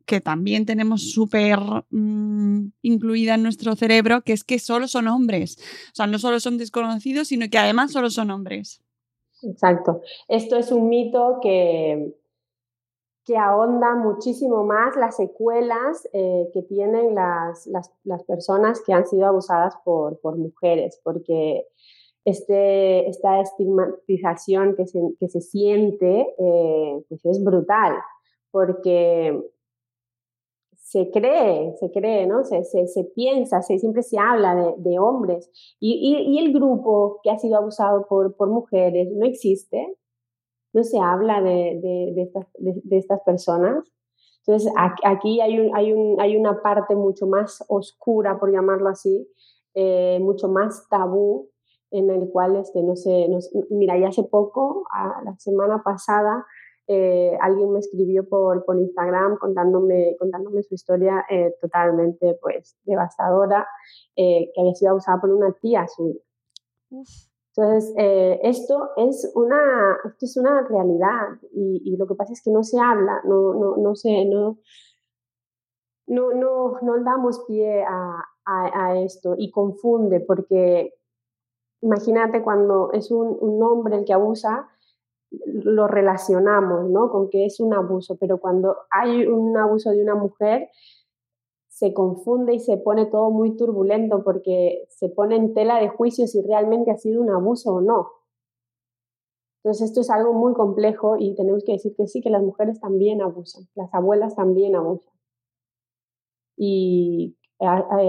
[0.05, 5.57] que también tenemos súper mm, incluida en nuestro cerebro, que es que solo son hombres.
[5.93, 8.83] O sea, no solo son desconocidos, sino que además solo son hombres.
[9.43, 10.03] Exacto.
[10.27, 12.13] Esto es un mito que,
[13.29, 19.07] que ahonda muchísimo más las secuelas eh, que tienen las, las, las, personas que han
[19.07, 21.67] sido abusadas por, por mujeres, porque
[22.25, 27.97] este, esta estigmatización que se, que se siente eh, pues es brutal,
[28.51, 29.39] porque
[30.73, 32.45] se cree, se cree, ¿no?
[32.45, 36.55] Se, se, se piensa, se, siempre se habla de, de hombres y, y, y, el
[36.55, 39.98] grupo que ha sido abusado por, por mujeres no existe,
[40.79, 41.81] no se habla de,
[42.15, 43.85] de, estas, de estas, personas.
[44.47, 44.73] Entonces,
[45.05, 49.29] aquí hay, un, hay, un, hay, una parte mucho más oscura, por llamarlo así,
[49.75, 51.51] eh, mucho más tabú,
[51.91, 53.39] en el cual, este, no sé, no,
[53.71, 56.47] mira, ya hace poco, a, la semana pasada,
[56.87, 63.67] eh, alguien me escribió por, por Instagram contándome, contándome su historia eh, totalmente pues devastadora,
[64.17, 66.21] que había sido abusada por una tía suya.
[67.59, 72.53] Entonces, eh, esto, es una, esto es una realidad y, lo que pasa es que
[72.53, 74.59] no se habla, no, no, no, se, no,
[76.07, 80.95] no, no, no damos pie a, a, a, esto y confunde porque
[81.81, 84.69] imagínate cuando es un, un hombre el que abusa,
[85.47, 87.11] lo relacionamos ¿no?
[87.11, 90.69] con que es un abuso, pero cuando hay un abuso de una mujer,
[91.79, 96.27] se confunde y se pone todo muy turbulento porque se pone en tela de juicio
[96.27, 98.09] si realmente ha sido un abuso o no.
[99.63, 102.81] Entonces esto es algo muy complejo y tenemos que decir que sí, que las mujeres
[102.81, 105.13] también abusan, las abuelas también abusan.
[106.57, 107.37] Y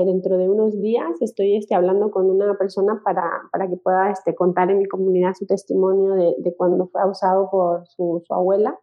[0.04, 4.34] dentro de unos días estoy este, hablando con una persona para, para que pueda este,
[4.34, 8.80] contar en mi comunidad su testimonio de, de cuando fue abusado por su, su abuela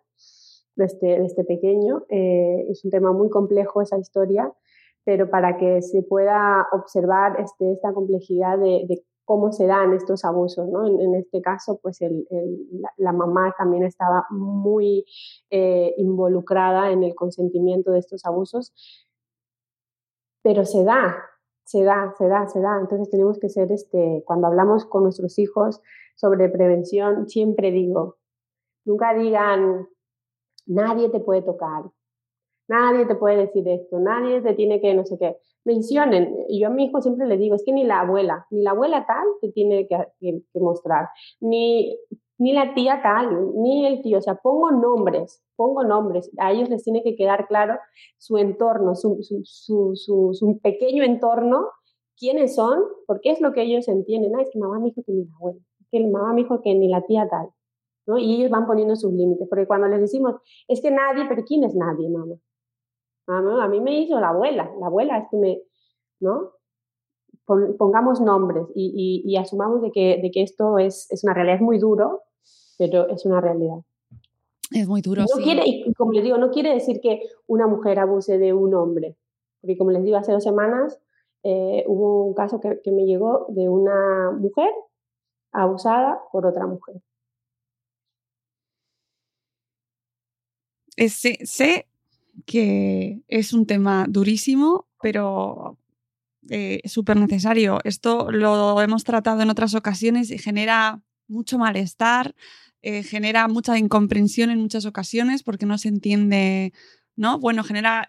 [0.77, 2.05] desde, este, este pequeño.
[2.09, 4.53] Eh, es un tema muy complejo esa historia
[5.07, 10.69] pero para que se pueda observar este, esta complejidad de, cómo se dan estos abusos.
[10.69, 10.85] ¿no?
[10.85, 12.01] En, este caso, pues
[12.97, 15.05] la, mamá también estaba muy
[15.51, 18.73] eh, involucrada en el consentimiento de estos abusos,
[20.43, 21.17] pero se da,
[21.65, 22.79] se da, se da, se da.
[22.81, 25.81] Entonces tenemos que ser, este, cuando hablamos con nuestros hijos
[26.17, 28.17] sobre prevención, siempre digo,
[28.85, 29.89] nunca digan,
[30.67, 31.85] nadie te puede tocar,
[32.69, 35.37] Nadie te puede decir esto, nadie te tiene que, no sé qué.
[35.65, 38.71] Mencionen, yo a mi hijo siempre le digo, es que ni la abuela, ni la
[38.73, 41.09] abuela tal te tiene que, mostrar,
[41.41, 41.97] ni,
[42.39, 46.69] ni la tía tal, ni el tío, o sea, pongo nombres, pongo nombres, a ellos
[46.69, 47.79] les tiene que quedar claro
[48.19, 51.69] su entorno, su, su, su, su pequeño entorno,
[52.19, 55.13] quiénes son, porque es lo que ellos entienden, ah, es que mamá me dijo que
[55.13, 57.49] ni la abuela, es que mamá me dijo que ni la tía tal,
[58.07, 58.19] ¿no?
[58.19, 60.35] Y ellos van poniendo sus límites, porque cuando les decimos,
[60.69, 62.35] es que nadie, pero ¿quién es nadie, mamá?
[63.29, 65.63] Ah, a mí me hizo la abuela, la abuela es que me,
[66.21, 66.53] ¿no?
[67.47, 71.63] Pongamos nombres y, y, asumamos de que, de que esto es, es, una realidad, es
[71.63, 72.23] muy duro,
[72.77, 73.79] pero es una realidad.
[74.73, 78.01] Es muy duro, no Quiere, y como les digo, no quiere decir que una mujer
[78.01, 79.17] abuse de un hombre,
[79.61, 81.01] porque como les digo, hace dos semanas
[81.45, 84.71] eh, hubo un caso que, que, me llegó de una mujer
[85.53, 86.97] abusada por otra mujer.
[90.97, 91.87] Sé, sé
[92.47, 95.77] que es un tema durísimo, pero
[96.49, 97.81] eh, súper necesario.
[97.85, 102.35] Esto lo hemos tratado en otras ocasiones y genera mucho malestar,
[102.83, 106.73] eh, genera mucha incomprensión en muchas ocasiones porque no se entiende.
[107.19, 107.39] ¿No?
[107.39, 108.07] Bueno, genera.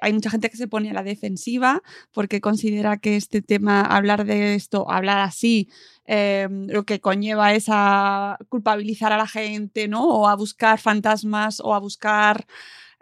[0.00, 4.24] hay mucha gente que se pone a la defensiva porque considera que este tema, hablar
[4.24, 5.68] de esto, hablar así,
[6.06, 10.04] eh, lo que conlleva es a culpabilizar a la gente, ¿no?
[10.06, 12.46] O a buscar fantasmas o a buscar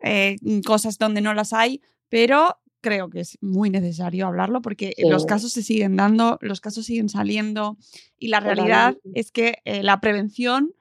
[0.02, 0.36] eh,
[0.66, 5.52] cosas donde no las hay, pero creo que es muy necesario hablarlo porque los casos
[5.52, 7.76] se siguen dando, los casos siguen saliendo
[8.18, 10.74] y la realidad es que eh, la prevención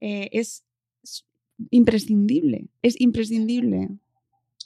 [0.00, 0.64] eh, es,
[1.70, 3.90] imprescindible, es imprescindible.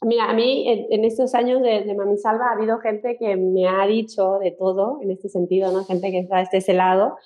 [0.02, 3.86] Mira, a mí en, estos años de, Mami Salva ha habido gente que me ha
[3.86, 5.84] dicho de todo en este sentido, ¿no?
[5.84, 7.16] Gente que está de ese lado.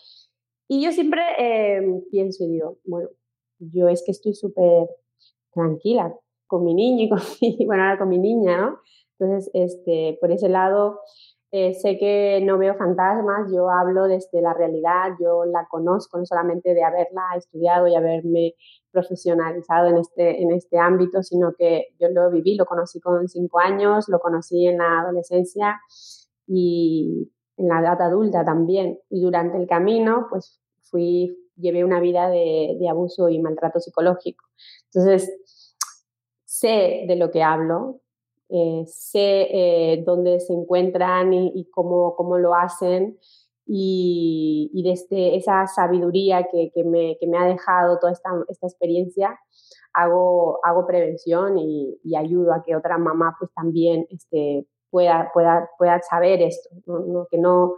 [0.68, 3.08] Y yo siempre em, pienso y digo, bueno,
[3.58, 4.88] yo es que estoy súper
[5.52, 6.14] tranquila
[6.52, 8.78] con mi niño y con mi, bueno, ahora con mi niña, ¿no?
[9.18, 11.00] Entonces, este, por ese lado,
[11.50, 16.26] eh, sé que no veo fantasmas, yo hablo desde la realidad, yo la conozco no
[16.26, 18.54] solamente de haberla estudiado y haberme
[18.90, 23.60] profesionalizado en este, en este ámbito, sino que yo lo viví, lo conocí con cinco
[23.60, 25.80] años, lo conocí en la adolescencia
[26.46, 28.98] y en la edad adulta también.
[29.08, 34.44] Y durante el camino, pues fui, llevé una vida de, de abuso y maltrato psicológico.
[34.92, 35.30] Entonces,
[36.62, 38.00] sé de lo que hablo,
[38.48, 43.18] eh, sé eh, dónde se encuentran y, cómo, cómo, lo hacen
[43.66, 49.38] y, desde esa sabiduría que, que, me, que, me, ha dejado toda esta, esta experiencia,
[49.94, 56.00] hago, hago prevención y, ayudo a que otra mamá pues también este, pueda, pueda, pueda
[56.02, 56.70] saber esto,
[57.30, 57.76] que no,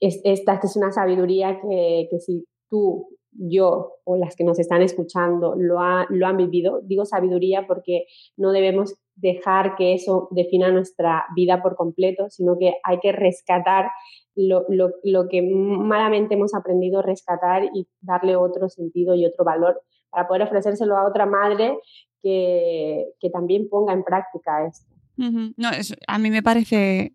[0.00, 5.54] esta, es una sabiduría que, que si tú yo o las que nos están escuchando
[5.56, 6.80] lo, lo han vivido.
[6.82, 12.74] Digo sabiduría porque no debemos dejar que eso defina nuestra vida por completo, sino que
[12.82, 13.90] hay que rescatar
[14.34, 20.42] lo, que malamente hemos aprendido, rescatar y darle otro sentido y otro valor para poder
[20.42, 21.78] ofrecérselo a otra madre
[22.22, 24.92] que, también ponga en práctica esto.
[25.16, 25.68] No,
[26.08, 27.14] a mí me parece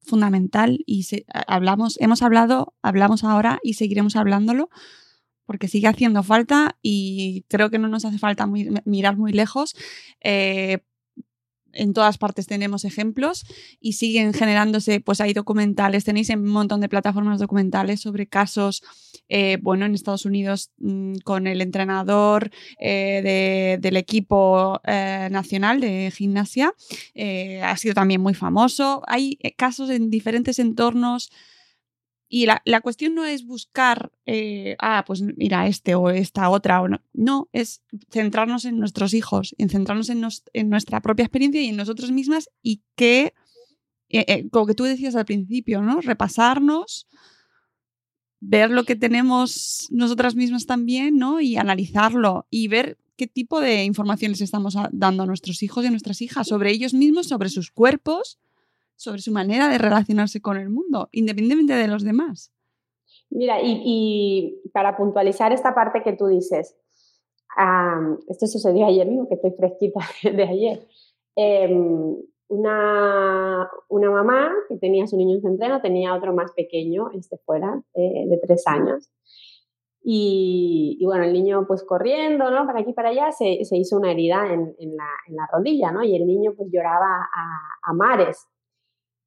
[0.00, 1.04] fundamental y
[1.46, 4.70] hablamos, hemos hablado, hablamos ahora y seguiremos hablándolo
[5.48, 8.46] porque sigue haciendo falta y creo que no nos hace falta
[8.84, 9.74] mirar muy lejos.
[10.20, 10.80] Eh,
[11.72, 13.46] en todas partes tenemos ejemplos
[13.80, 18.82] y siguen generándose, pues hay documentales, tenéis un montón de plataformas documentales sobre casos,
[19.30, 26.74] eh, bueno, en Estados Unidos mm, con el entrenador eh, del equipo nacional de gimnasia,
[27.62, 29.02] ha sido también muy famoso.
[29.06, 31.30] Hay casos en diferentes entornos
[32.30, 36.88] y la, cuestión no es buscar, eh, ah, pues mira, este o esta otra, o
[36.88, 37.00] no.
[37.14, 42.10] No, es centrarnos en nuestros hijos, en centrarnos en, nuestra propia experiencia y en nosotros
[42.10, 43.32] mismas y que,
[44.10, 46.02] eh, eh, como que tú decías al principio, ¿no?
[46.02, 47.08] Repasarnos,
[48.40, 51.40] ver lo que tenemos nosotras mismas también, ¿no?
[51.40, 55.90] Y analizarlo y ver qué tipo de informaciones estamos dando a nuestros hijos y a
[55.90, 58.38] nuestras hijas sobre ellos mismos, sobre sus cuerpos
[58.98, 62.52] sobre su manera de relacionarse con el mundo, independientemente de los demás.
[63.30, 66.76] Mira, y, para puntualizar esta parte que tú dices,
[68.28, 70.88] esto sucedió ayer mismo, que estoy fresquita de ayer.
[71.36, 72.16] Em,
[72.48, 77.38] una, una, mamá que tenía su niño en su entreno, tenía otro más pequeño, este
[77.38, 79.10] fuera, eh, de tres años.
[80.02, 82.66] Y, bueno, el niño pues corriendo, ¿no?
[82.66, 86.02] Para aquí, para allá, se, se hizo una herida en, la, en, la, rodilla, ¿no?
[86.02, 88.48] Y el niño pues lloraba a, a mares.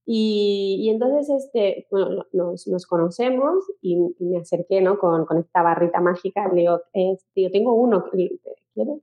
[0.06, 4.98] Y, entonces, este, bueno, nos, nos conocemos y, me acerqué, ¿no?
[4.98, 7.18] Con, con, esta barrita mágica, le digo, eh,
[7.52, 8.06] tengo uno,
[8.74, 9.00] ¿quieres?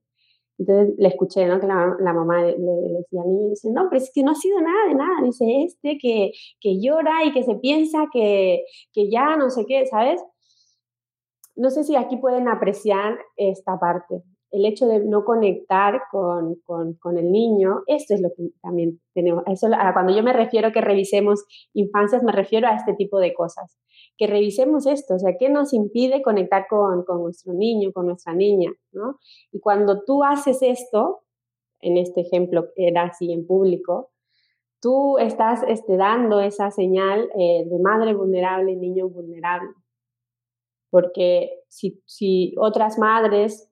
[0.59, 1.61] Entonces le escuché, ¿no?
[1.61, 4.35] Que la, la mamá le, decía al niño, dice, no, pero es que no ha
[4.35, 9.09] sido nada de nada, dice, este que, que llora y que se piensa que, que
[9.09, 10.21] ya no sé qué, ¿sabes?
[11.55, 17.19] No sé si aquí pueden apreciar esta parte el hecho de no conectar con, con,
[17.19, 19.45] el niño, esto es lo que también tenemos.
[19.47, 23.35] Eso, cuando yo me refiero a que revisemos infancias, me refiero a este tipo de
[23.35, 23.79] cosas.
[24.17, 28.35] Que revisemos esto, o sea, ¿qué nos impide conectar con, con nuestro niño, con nuestra
[28.35, 28.73] niña?
[28.93, 29.19] ¿no?
[29.53, 31.21] Y cuando tú haces esto,
[31.81, 34.11] en este ejemplo era así en público,
[34.81, 39.71] tú estás este, dando esa señal eh, de madre vulnerable, niño vulnerable.
[40.91, 43.68] Porque si, si otras madres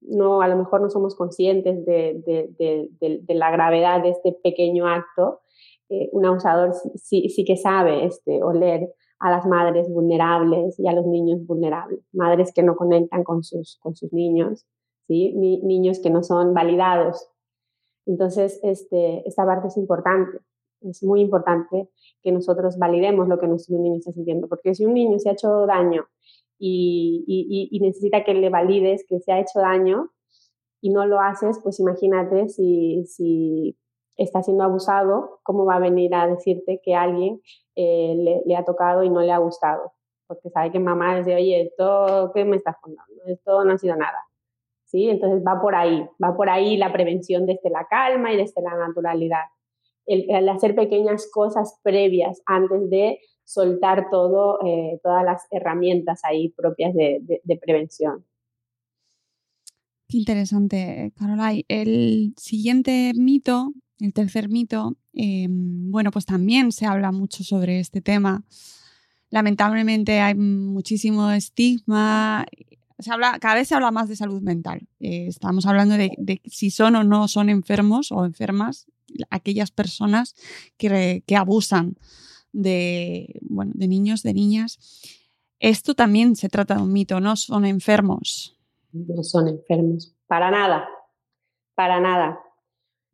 [0.00, 5.40] no, a lo mejor no somos conscientes de, la gravedad de este pequeño acto,
[5.88, 10.92] eh, un abusador sí, sí, que sabe este, oler a las madres vulnerables y a
[10.92, 14.66] los niños vulnerables, madres que no conectan con sus, con sus niños,
[15.06, 15.34] ¿sí?
[15.34, 17.28] niños que no son validados.
[18.06, 20.38] Entonces, este, esta parte es importante,
[20.82, 21.88] es muy importante
[22.22, 25.32] que nosotros validemos lo que nuestro niño está sintiendo, porque si un niño se ha
[25.32, 26.06] hecho daño
[26.58, 30.10] y, necesita que le valides que se ha hecho daño
[30.80, 33.76] y no lo haces, pues imagínate si, si
[34.16, 37.40] está siendo abusado, cómo va a venir a decirte que alguien
[37.76, 39.92] eh, le, ha tocado y no le ha gustado.
[40.26, 43.22] Porque sabe que mamá dice, oye, esto, ¿qué me estás contando?
[43.26, 44.18] Esto no ha sido nada.
[44.84, 45.08] ¿Sí?
[45.08, 48.74] Entonces va por ahí, va por ahí la prevención desde la calma y desde la
[48.74, 49.44] naturalidad.
[50.06, 56.92] el, hacer pequeñas cosas previas antes de soltar todo, eh, todas las herramientas ahí propias
[56.92, 58.26] de, prevención.
[60.06, 61.64] Qué interesante, Carolai.
[61.66, 68.02] El siguiente mito, el tercer mito, em, bueno, pues también se habla mucho sobre este
[68.02, 68.44] tema.
[69.30, 72.44] Lamentablemente hay muchísimo estigma.
[72.98, 74.86] Se habla, cada vez se habla más de salud mental.
[75.00, 78.86] Eh, estamos hablando de, si son o no son enfermos o enfermas
[79.30, 80.34] aquellas personas
[80.76, 81.96] que, que abusan
[82.52, 84.78] de, bueno, de niños, de niñas.
[85.60, 88.56] Esto también se trata de un mito, no son enfermos.
[88.92, 90.88] No son enfermos, para nada,
[91.74, 92.40] para nada,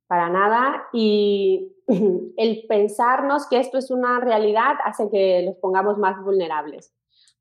[0.07, 0.85] para nada.
[0.93, 1.73] Y
[2.37, 6.95] el pensarnos que esto es una realidad hace que los pongamos más vulnerables,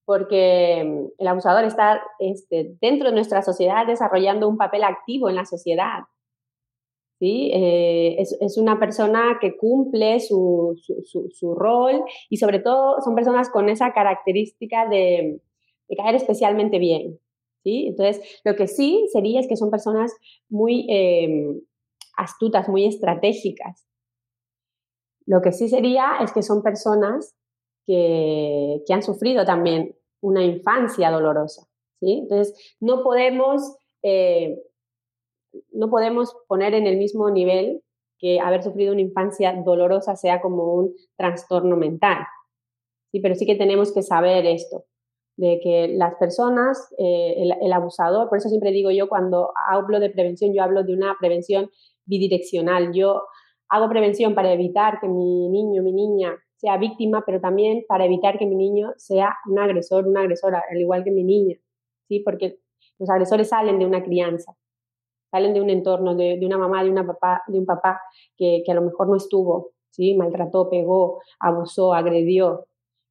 [0.05, 5.45] porque el abusador está este, dentro de nuestra sociedad desarrollando un papel activo en la
[5.45, 6.03] sociedad
[7.25, 10.75] Eh, es, una persona que cumple su,
[11.55, 15.39] rol y sobre todo son personas con esa característica de,
[15.95, 17.19] caer especialmente bien.
[17.63, 17.87] ¿sí?
[17.87, 20.11] Entonces, lo que sí sería es que son personas
[20.49, 21.61] muy em,
[22.17, 23.87] astutas, muy estratégicas.
[25.25, 27.35] Lo que sí sería es que son personas
[27.85, 31.67] que, que han sufrido también una infancia dolorosa.
[31.99, 32.19] ¿sí?
[32.23, 34.57] Entonces, no podemos eh,
[35.71, 37.81] no podemos poner en el mismo nivel
[38.23, 42.19] que haber sufrido una infancia dolorosa sea como un trastorno mental.
[43.11, 44.85] Sí, pero sí que tenemos que saber esto,
[45.35, 50.09] de que las personas, eh, el, abusador, por eso siempre digo yo cuando hablo de
[50.09, 51.69] prevención, yo hablo de una prevención
[52.05, 52.93] bidireccional.
[52.93, 53.23] Yo
[53.69, 58.37] hago prevención para evitar que mi niño, mi niña sea víctima, pero también para evitar
[58.37, 61.57] que mi niño sea un agresor, una agresora, al igual que mi niña,
[62.07, 62.21] ¿sí?
[62.21, 62.59] Porque
[62.99, 64.55] los agresores salen de una crianza
[65.33, 67.99] salen de un entorno, de, una mamá, de, una papá, de un papá
[68.37, 70.13] que, a lo mejor no estuvo, ¿sí?
[70.15, 72.67] maltrató, pegó, abusó, agredió.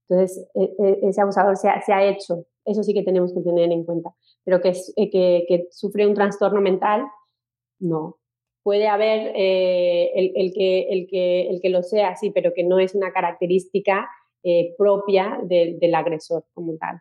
[0.08, 3.84] Entonces, e, e, ese abusador se ha, hecho, eso sí que tenemos que tener en
[3.84, 4.14] cuenta.
[4.44, 7.02] Pero que, eh, sufre un trastorno mental,
[7.80, 8.18] no.
[8.62, 12.78] Puede haber eh, el, que, el, que, el que lo sea, sí, pero que no
[12.78, 14.08] es una característica
[14.44, 17.00] eh, propia del agresor como tal.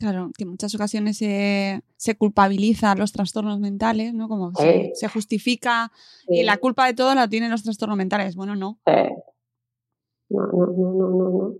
[0.00, 4.28] Claro, que en muchas ocasiones se, se culpabiliza los trastornos mentales, ¿no?
[4.28, 5.92] Como se, se, justifica
[6.26, 8.34] y la culpa de todo la tienen los trastornos mentales.
[8.34, 8.78] Bueno, no.
[8.86, 11.54] No, no, no, no, no,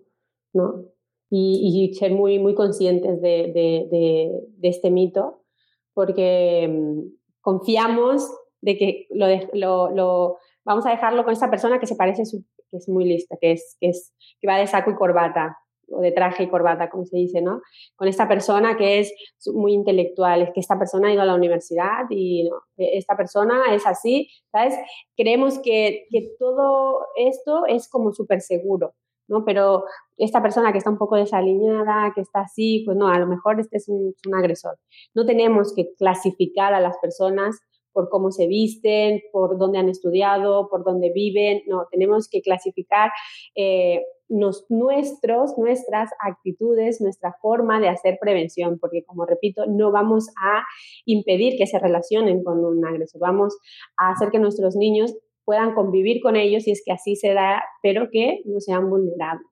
[0.54, 0.84] no.
[1.28, 5.44] Y, y, ser muy, muy conscientes de, de, de, este mito,
[5.92, 7.00] porque mm,
[7.42, 8.26] confiamos
[8.62, 12.42] de que lo, lo, lo, vamos a dejarlo con esta persona que se parece, su,
[12.70, 15.58] que es muy lista, que, es, que, es, que va de saco y corbata
[15.90, 17.60] o de traje y corbata, como se dice, ¿no?
[17.96, 19.12] Con esta persona que es
[19.52, 23.74] muy intelectual, es que esta persona ha ido a la universidad y e, esta persona
[23.74, 24.74] es así, ¿sabes?
[25.16, 28.94] Creemos que, que todo esto es como súper seguro,
[29.28, 29.44] ¿no?
[29.44, 29.84] Pero
[30.16, 33.60] esta persona que está un poco desaliñada, que está así, pues no, a lo mejor
[33.60, 34.78] este es un, un agresor.
[35.14, 37.60] No tenemos que clasificar a las personas
[37.92, 41.62] por cómo se visten, por dónde han estudiado, por dónde viven.
[41.66, 43.10] No, tenemos que clasificar
[43.54, 50.62] eh, nuestros, nuestras actitudes, nuestra forma de hacer prevención, porque como repito, no vamos a
[51.04, 53.58] impedir que se relacionen con un agresor, vamos
[53.96, 55.14] a hacer que nuestros niños
[55.44, 59.46] puedan convivir con ellos y es que así se da, pero que no sean vulnerables.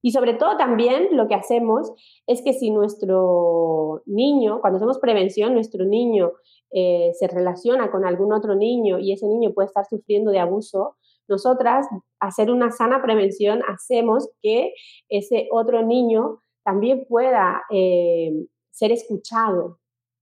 [0.00, 1.90] Y sobre todo también lo que hacemos
[2.26, 6.32] es que si nuestro niño, cuando hacemos prevención, nuestro niño
[6.70, 10.96] eh, se relaciona con algún otro niño y ese niño puede estar sufriendo de abuso,
[11.28, 11.86] nosotras,
[12.20, 14.72] hacer una sana prevención, hacemos que
[15.08, 18.32] ese otro niño también pueda eh,
[18.70, 19.78] ser escuchado,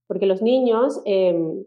[0.07, 1.65] porque los niños em,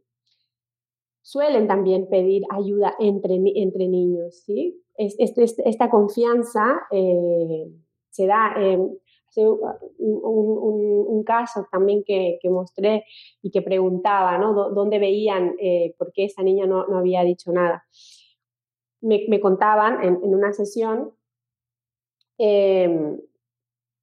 [1.22, 4.82] suelen también pedir ayuda entre, entre niños, ¿sí?
[4.96, 7.66] esta confianza eh,
[8.10, 8.54] se da.
[8.58, 8.90] Em,
[9.36, 13.04] un, caso también que, mostré
[13.42, 14.70] y que preguntaba, ¿no?
[14.70, 17.84] ¿Dónde veían eh, por qué esa niña no, había dicho nada?
[19.00, 21.12] Me, contaban en, una sesión,
[22.38, 23.18] em,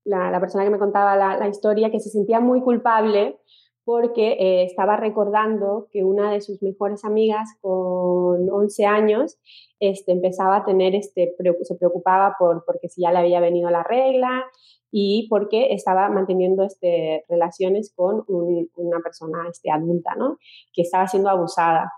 [0.05, 3.39] la, persona que me contaba la, historia, que se sentía muy culpable
[3.83, 9.37] porque eh, estaba recordando que una de sus mejores amigas con 11 años
[9.79, 13.83] este, empezaba a tener, este, se preocupaba por porque si ya le había venido la
[13.83, 14.43] regla
[14.91, 20.37] y porque estaba manteniendo este, relaciones con una persona este, adulta, ¿no?
[20.73, 21.91] Que estaba siendo abusada.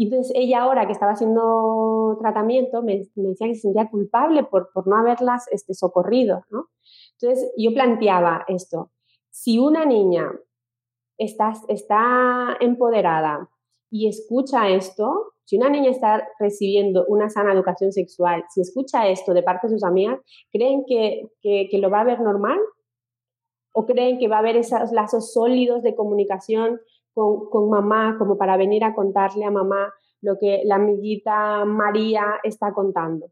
[0.00, 4.72] Y entonces ella ahora que estaba haciendo tratamiento me, decía que se sentía culpable por,
[4.72, 6.70] por no haberlas este, socorrido, ¿no?
[7.20, 8.92] Entonces yo planteaba esto,
[9.28, 10.32] si una niña
[11.18, 13.50] está, está empoderada
[13.90, 19.34] y escucha esto, si una niña está recibiendo una sana educación sexual, si escucha esto
[19.34, 20.18] de parte de sus amigas,
[20.50, 22.58] ¿creen que, lo va a ver normal?
[23.74, 26.80] ¿O creen que va a haber esos lazos sólidos de comunicación
[27.20, 29.92] con, con mamá, como para venir a contarle a mamá
[30.22, 33.30] lo que la amiguita María está contando?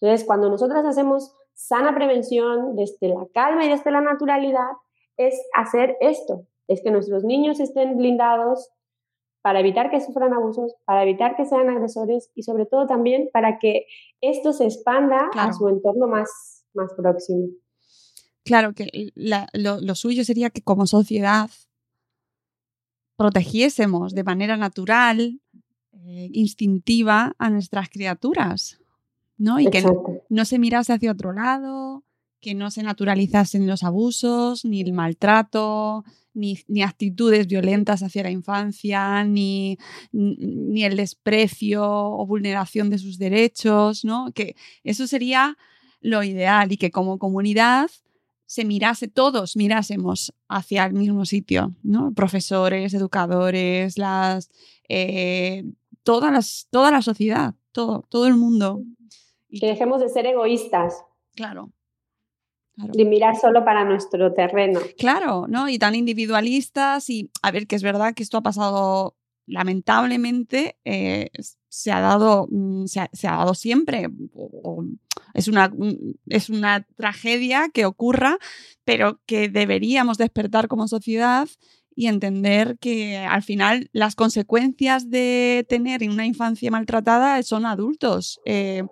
[0.00, 4.72] Entonces, cuando nosotras hacemos sana prevención desde la calma y desde la naturalidad,
[5.16, 8.70] es hacer esto, es que nuestros niños estén blindados
[9.40, 13.58] para evitar que sufran abusos, para evitar que sean agresores y sobre todo también para
[13.58, 13.86] que
[14.20, 17.48] esto se expanda a su entorno más, más próximo.
[18.44, 21.48] Claro, que lo, suyo sería que como sociedad
[23.16, 25.40] protegiésemos de manera natural,
[25.92, 28.78] eh, instintiva a nuestras criaturas,
[29.36, 29.60] ¿no?
[29.60, 29.84] Y que
[30.28, 32.04] no, se mirase hacia otro lado,
[32.40, 36.04] que no se naturalizasen los abusos, ni el maltrato,
[36.34, 39.78] ni, actitudes violentas hacia la infancia, ni,
[40.12, 44.32] ni, el desprecio o vulneración de sus derechos, ¿no?
[44.34, 45.56] Que eso sería
[46.00, 47.90] lo ideal y que como comunidad
[48.46, 52.12] se mirase, todos mirásemos hacia el mismo sitio, ¿no?
[52.12, 54.50] Profesores, educadores, las,
[54.88, 55.64] eh,
[56.02, 58.82] todas las, toda la sociedad, todo, todo el mundo.
[59.48, 61.04] Que dejemos de ser egoístas.
[61.34, 61.72] Claro,
[62.76, 64.80] de mirar solo para nuestro terreno.
[64.98, 65.68] Claro, ¿no?
[65.68, 69.16] Y tan individualistas y, a ver, que es verdad que esto ha pasado
[69.46, 71.30] lamentablemente eh,
[71.68, 74.08] se ha dado mm, se ha, dado siempre
[75.34, 75.72] es una
[76.26, 78.38] es una tragedia que ocurra
[78.84, 81.48] pero que deberíamos despertar como sociedad
[81.96, 88.84] y entender que al final las consecuencias de tener una infancia maltratada son adultos eh,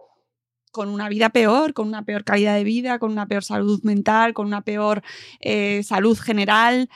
[0.73, 4.33] con una vida peor, con una peor calidad de vida, con una peor salud mental,
[4.33, 5.03] con una peor
[5.41, 6.89] eh, salud general.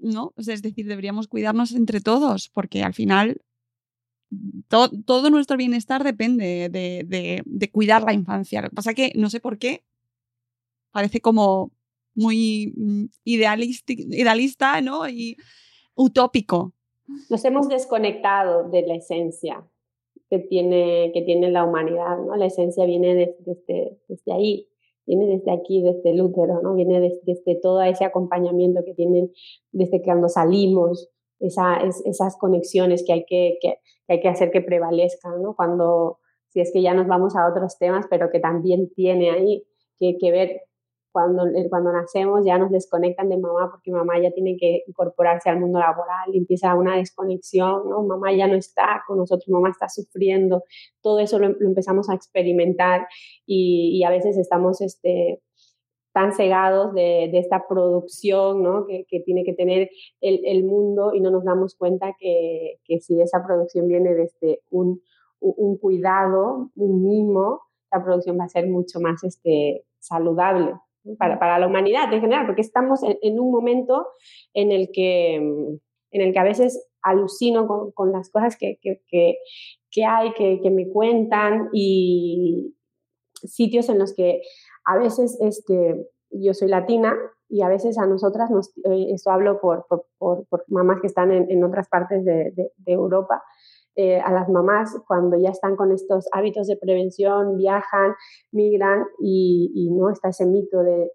[0.00, 0.32] ¿No?
[0.36, 3.42] Es decir, deberíamos cuidarnos entre todos, porque al final
[4.68, 8.62] todo nuestro bienestar depende de, cuidar la infancia.
[8.62, 9.84] Lo que pasa es que no sé por qué
[10.92, 11.70] parece como
[12.14, 14.80] muy mm, idealista
[15.10, 15.36] y
[15.94, 16.72] utópico.
[17.28, 19.64] Nos hemos desconectado de la esencia
[20.28, 22.36] que tiene, que tiene la humanidad, ¿no?
[22.36, 24.68] La esencia viene desde, desde, ahí,
[25.10, 26.74] viene desde aquí, desde el útero, ¿no?
[26.74, 29.32] Viene desde, todo ese acompañamiento que tienen
[29.72, 35.42] desde cuando salimos, esa, esas conexiones que hay que, que, hay que hacer que prevalezcan,
[35.42, 35.56] ¿no?
[35.56, 39.64] Cuando, si es que ya nos vamos a otros temas, pero que también tiene ahí
[39.98, 40.60] que, que ver
[41.12, 45.50] cuando, eh, cuando nacemos ya nos desconectan de mamá porque mamá ya tiene que incorporarse
[45.50, 48.02] al mundo laboral y empieza una desconexión, ¿no?
[48.02, 50.62] Mamá ya no está con nosotros, mamá está sufriendo,
[51.02, 53.06] todo eso lo, empezamos a experimentar
[53.46, 55.42] y, a veces estamos este,
[56.12, 58.86] tan cegados de, de esta producción ¿no?
[58.86, 59.90] que, que, tiene que tener
[60.20, 64.62] el, el, mundo y no nos damos cuenta que, que si esa producción viene desde
[64.70, 65.02] un,
[65.40, 67.60] un cuidado, un mimo,
[67.92, 70.72] la producción va a ser mucho más este, saludable
[71.18, 74.06] para, para, la humanidad en general, porque estamos en, un momento
[74.54, 75.78] en el, que, mm,
[76.12, 79.02] en el que a veces alucino con, con las cosas que, que,
[79.90, 82.74] que, hay, que, me cuentan y
[83.32, 84.42] sitios en los que
[84.84, 87.16] a veces este, yo soy latina
[87.48, 91.32] y a veces a nosotras, nos, eh, esto hablo por, por, por, mamás que están
[91.32, 93.42] en, en otras partes de, de Europa,
[94.02, 98.14] eh, a las mamás cuando ya están con estos hábitos de prevención, viajan,
[98.50, 101.12] migran y, no está ese mito de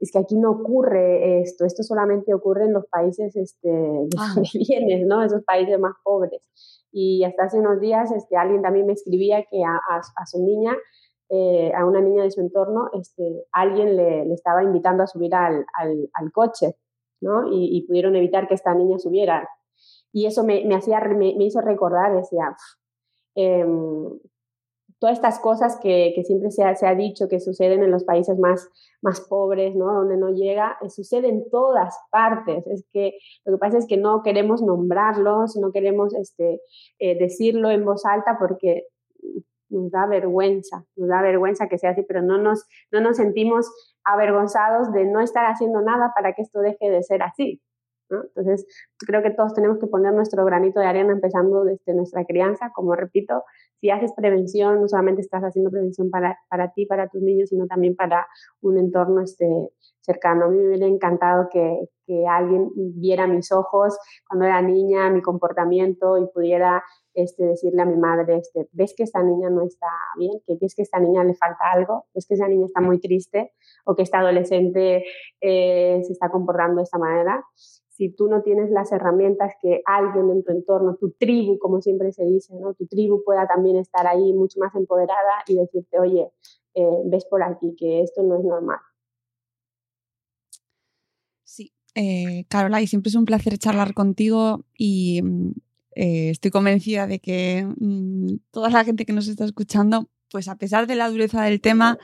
[0.00, 4.32] es que aquí no ocurre esto, esto solamente ocurre en los países este, de ah.
[4.34, 5.22] donde vienes, ¿no?
[5.22, 6.42] Esos países más pobres.
[6.90, 10.76] Y hasta hace unos días este, alguien también me escribía que a, a, su niña,
[11.28, 15.32] eh, a una niña de su entorno, este, alguien le, le estaba invitando a subir
[15.32, 16.74] al, al, al coche,
[17.20, 17.46] ¿no?
[17.52, 19.48] Y, y, pudieron evitar que esta niña subiera.
[20.12, 22.56] Y eso me, me hacía, me, hizo recordar, decía,
[23.34, 24.18] em,
[25.00, 28.04] todas estas cosas que, que siempre se ha, se ha, dicho que suceden en los
[28.04, 28.68] países más,
[29.00, 29.92] más pobres, ¿no?
[29.92, 32.66] Donde no llega, eh, sucede en todas partes.
[32.66, 36.60] Es que lo que pasa es que no queremos nombrarlos, no queremos este,
[36.98, 38.84] eh, decirlo en voz alta porque
[39.70, 43.70] nos da vergüenza, nos da vergüenza que sea así, pero no nos, no nos sentimos
[44.04, 47.60] avergonzados de no estar haciendo nada para que esto deje de ser así.
[48.16, 48.66] Entonces,
[48.98, 52.70] creo que todos tenemos que poner nuestro granito de arena empezando desde nuestra crianza.
[52.74, 53.42] Como repito,
[53.80, 57.66] si haces prevención, no solamente estás haciendo prevención para, para ti, para tus niños, sino
[57.66, 58.26] también para
[58.60, 59.46] un entorno este,
[60.00, 60.46] cercano.
[60.46, 63.96] A mí me hubiera encantado que, que alguien viera mis ojos
[64.28, 66.82] cuando era niña, mi comportamiento y pudiera
[67.14, 69.88] este, decirle a mi madre, este, ves que esta niña no está
[70.18, 73.00] bien, que ves que esta niña le falta algo, ves que esa niña está muy
[73.00, 73.52] triste
[73.84, 75.04] o que esta adolescente
[75.40, 77.44] eh, se está comportando de esta manera
[78.00, 82.12] si tú no tienes las herramientas que alguien en tu entorno, tu tribu, como siempre
[82.12, 82.72] se dice, ¿no?
[82.72, 86.30] tu tribu pueda también estar ahí mucho más empoderada y decirte, oye,
[86.72, 88.78] eh, ves por aquí que esto no es normal.
[91.44, 95.50] Sí, eh, Carola, y siempre es un placer charlar contigo y mm,
[95.96, 100.56] eh, estoy convencida de que mm, toda la gente que nos está escuchando, pues a
[100.56, 101.98] pesar de la dureza del tema,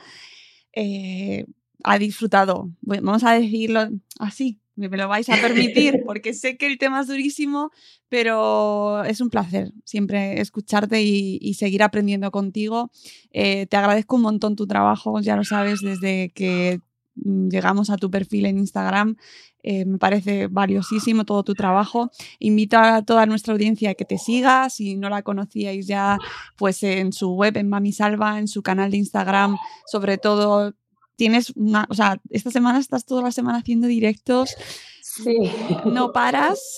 [1.83, 2.69] ha disfrutado.
[2.81, 3.79] vamos a decirlo
[4.19, 7.71] así, me lo vais a permitir, porque sé que el tema es durísimo,
[8.09, 12.91] pero es un placer siempre escucharte y, seguir aprendiendo contigo.
[13.31, 16.79] Eh, te agradezco un montón tu trabajo, ya lo sabes, desde que
[17.15, 19.15] llegamos a tu perfil en Instagram.
[19.63, 22.11] Eh, me parece valiosísimo todo tu trabajo.
[22.39, 24.69] Invito a toda nuestra audiencia a que te siga.
[24.69, 26.17] Si no la conocíais ya,
[26.57, 29.57] pues en su web, en Mami Salva, en su canal de Instagram,
[29.87, 30.73] sobre todo
[31.17, 34.55] tienes una, o sea, esta semana estás toda la semana haciendo directos.
[35.23, 35.51] Sí.
[35.85, 36.77] No paras.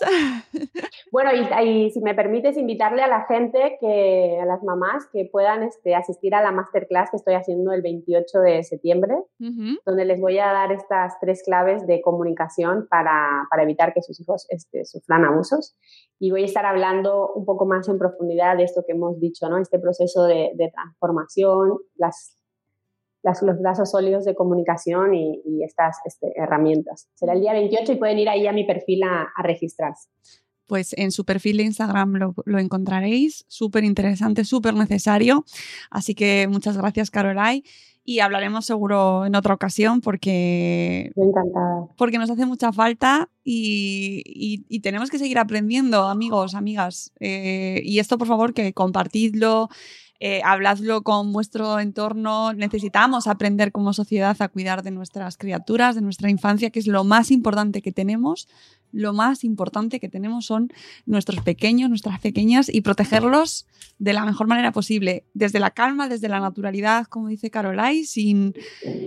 [1.12, 1.32] Bueno,
[1.64, 5.96] y, si me permites invitarle a la gente, que, a las mamás, que puedan este,
[5.96, 9.16] asistir a la masterclass que estoy haciendo el 28 de septiembre,
[9.86, 14.20] donde les voy a dar estas tres claves de comunicación para, para evitar que sus
[14.22, 15.76] hijos este, sufran abusos.
[16.20, 19.50] Y voy a estar hablando un poco más en profundidad de esto que hemos dicho,
[19.50, 19.58] ¿no?
[19.58, 22.39] Este proceso de, de transformación, las,
[23.24, 27.10] los lazos sólidos de comunicación y, estas este, herramientas.
[27.16, 30.10] Será el día 28 y pueden ir ahí a mi perfil a, registrarse.
[30.68, 35.44] Pues en su perfil de Instagram lo, encontraréis, súper interesante, súper necesario.
[35.90, 37.64] Así que muchas gracias, Carolai.
[38.04, 41.88] Y hablaremos seguro en otra ocasión porque, encantada.
[41.98, 47.12] porque nos hace mucha falta y, tenemos que seguir aprendiendo, amigos, amigas.
[47.20, 49.70] Eh, y esto, por favor, que compartidlo,
[50.22, 52.54] eh, habladlo con vuestro entorno.
[52.54, 57.04] Necesitamos aprender como sociedad a cuidar de nuestras criaturas, de nuestra infancia, que es lo
[57.04, 58.50] más importante que tenemos.
[58.92, 60.74] Lo más importante que tenemos son
[61.06, 63.68] nuestros pequeños, nuestras pequeñas y protegerlos
[63.98, 68.54] de la mejor manera posible, desde la calma, desde la naturalidad, como dice Carolai, sin,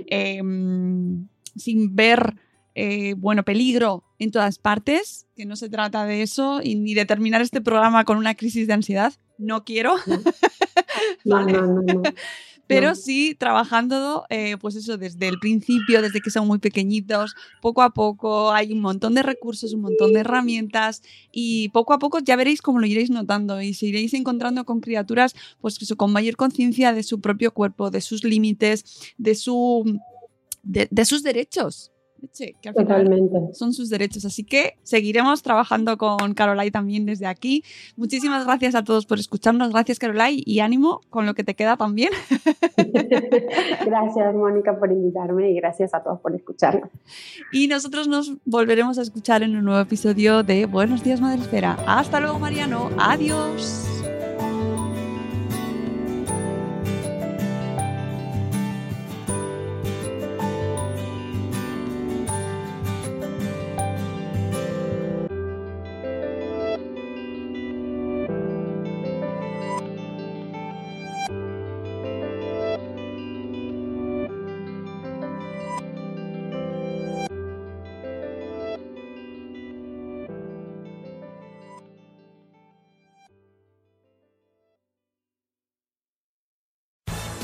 [0.07, 2.37] em, sin ver
[2.75, 7.05] eh, bueno, peligro en todas partes, que no se trata de eso, y ni de
[7.05, 9.13] terminar este programa con una crisis de ansiedad.
[9.37, 9.97] No quiero.
[12.67, 17.83] Pero sí trabajando, eh, pues eso, desde el principio, desde que son muy pequeñitos, poco
[17.83, 22.21] a poco hay un montón de recursos, un montón de herramientas y poco a poco
[22.21, 26.37] ya veréis cómo lo iréis notando y se iréis encontrando con criaturas, pues con mayor
[26.37, 30.01] conciencia de su propio cuerpo, de sus límites, de, su,
[30.63, 31.93] de sus derechos
[32.31, 33.53] que Totalmente.
[33.53, 34.25] son sus derechos.
[34.25, 37.65] Así que seguiremos trabajando con Carolai también desde aquí.
[37.97, 39.71] Muchísimas gracias a todos por escucharnos.
[39.71, 42.11] Gracias, Carolai, y ánimo con lo que te queda también.
[43.87, 46.91] gracias, Mónica, por invitarme y gracias a todos por escucharnos.
[47.53, 51.79] Y nosotros nos volveremos a escuchar en un nuevo episodio de Buenos Días, Madre Espera.
[51.87, 52.91] Hasta luego, Mariano.
[52.99, 54.02] Adiós.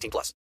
[0.00, 0.34] 18 plus.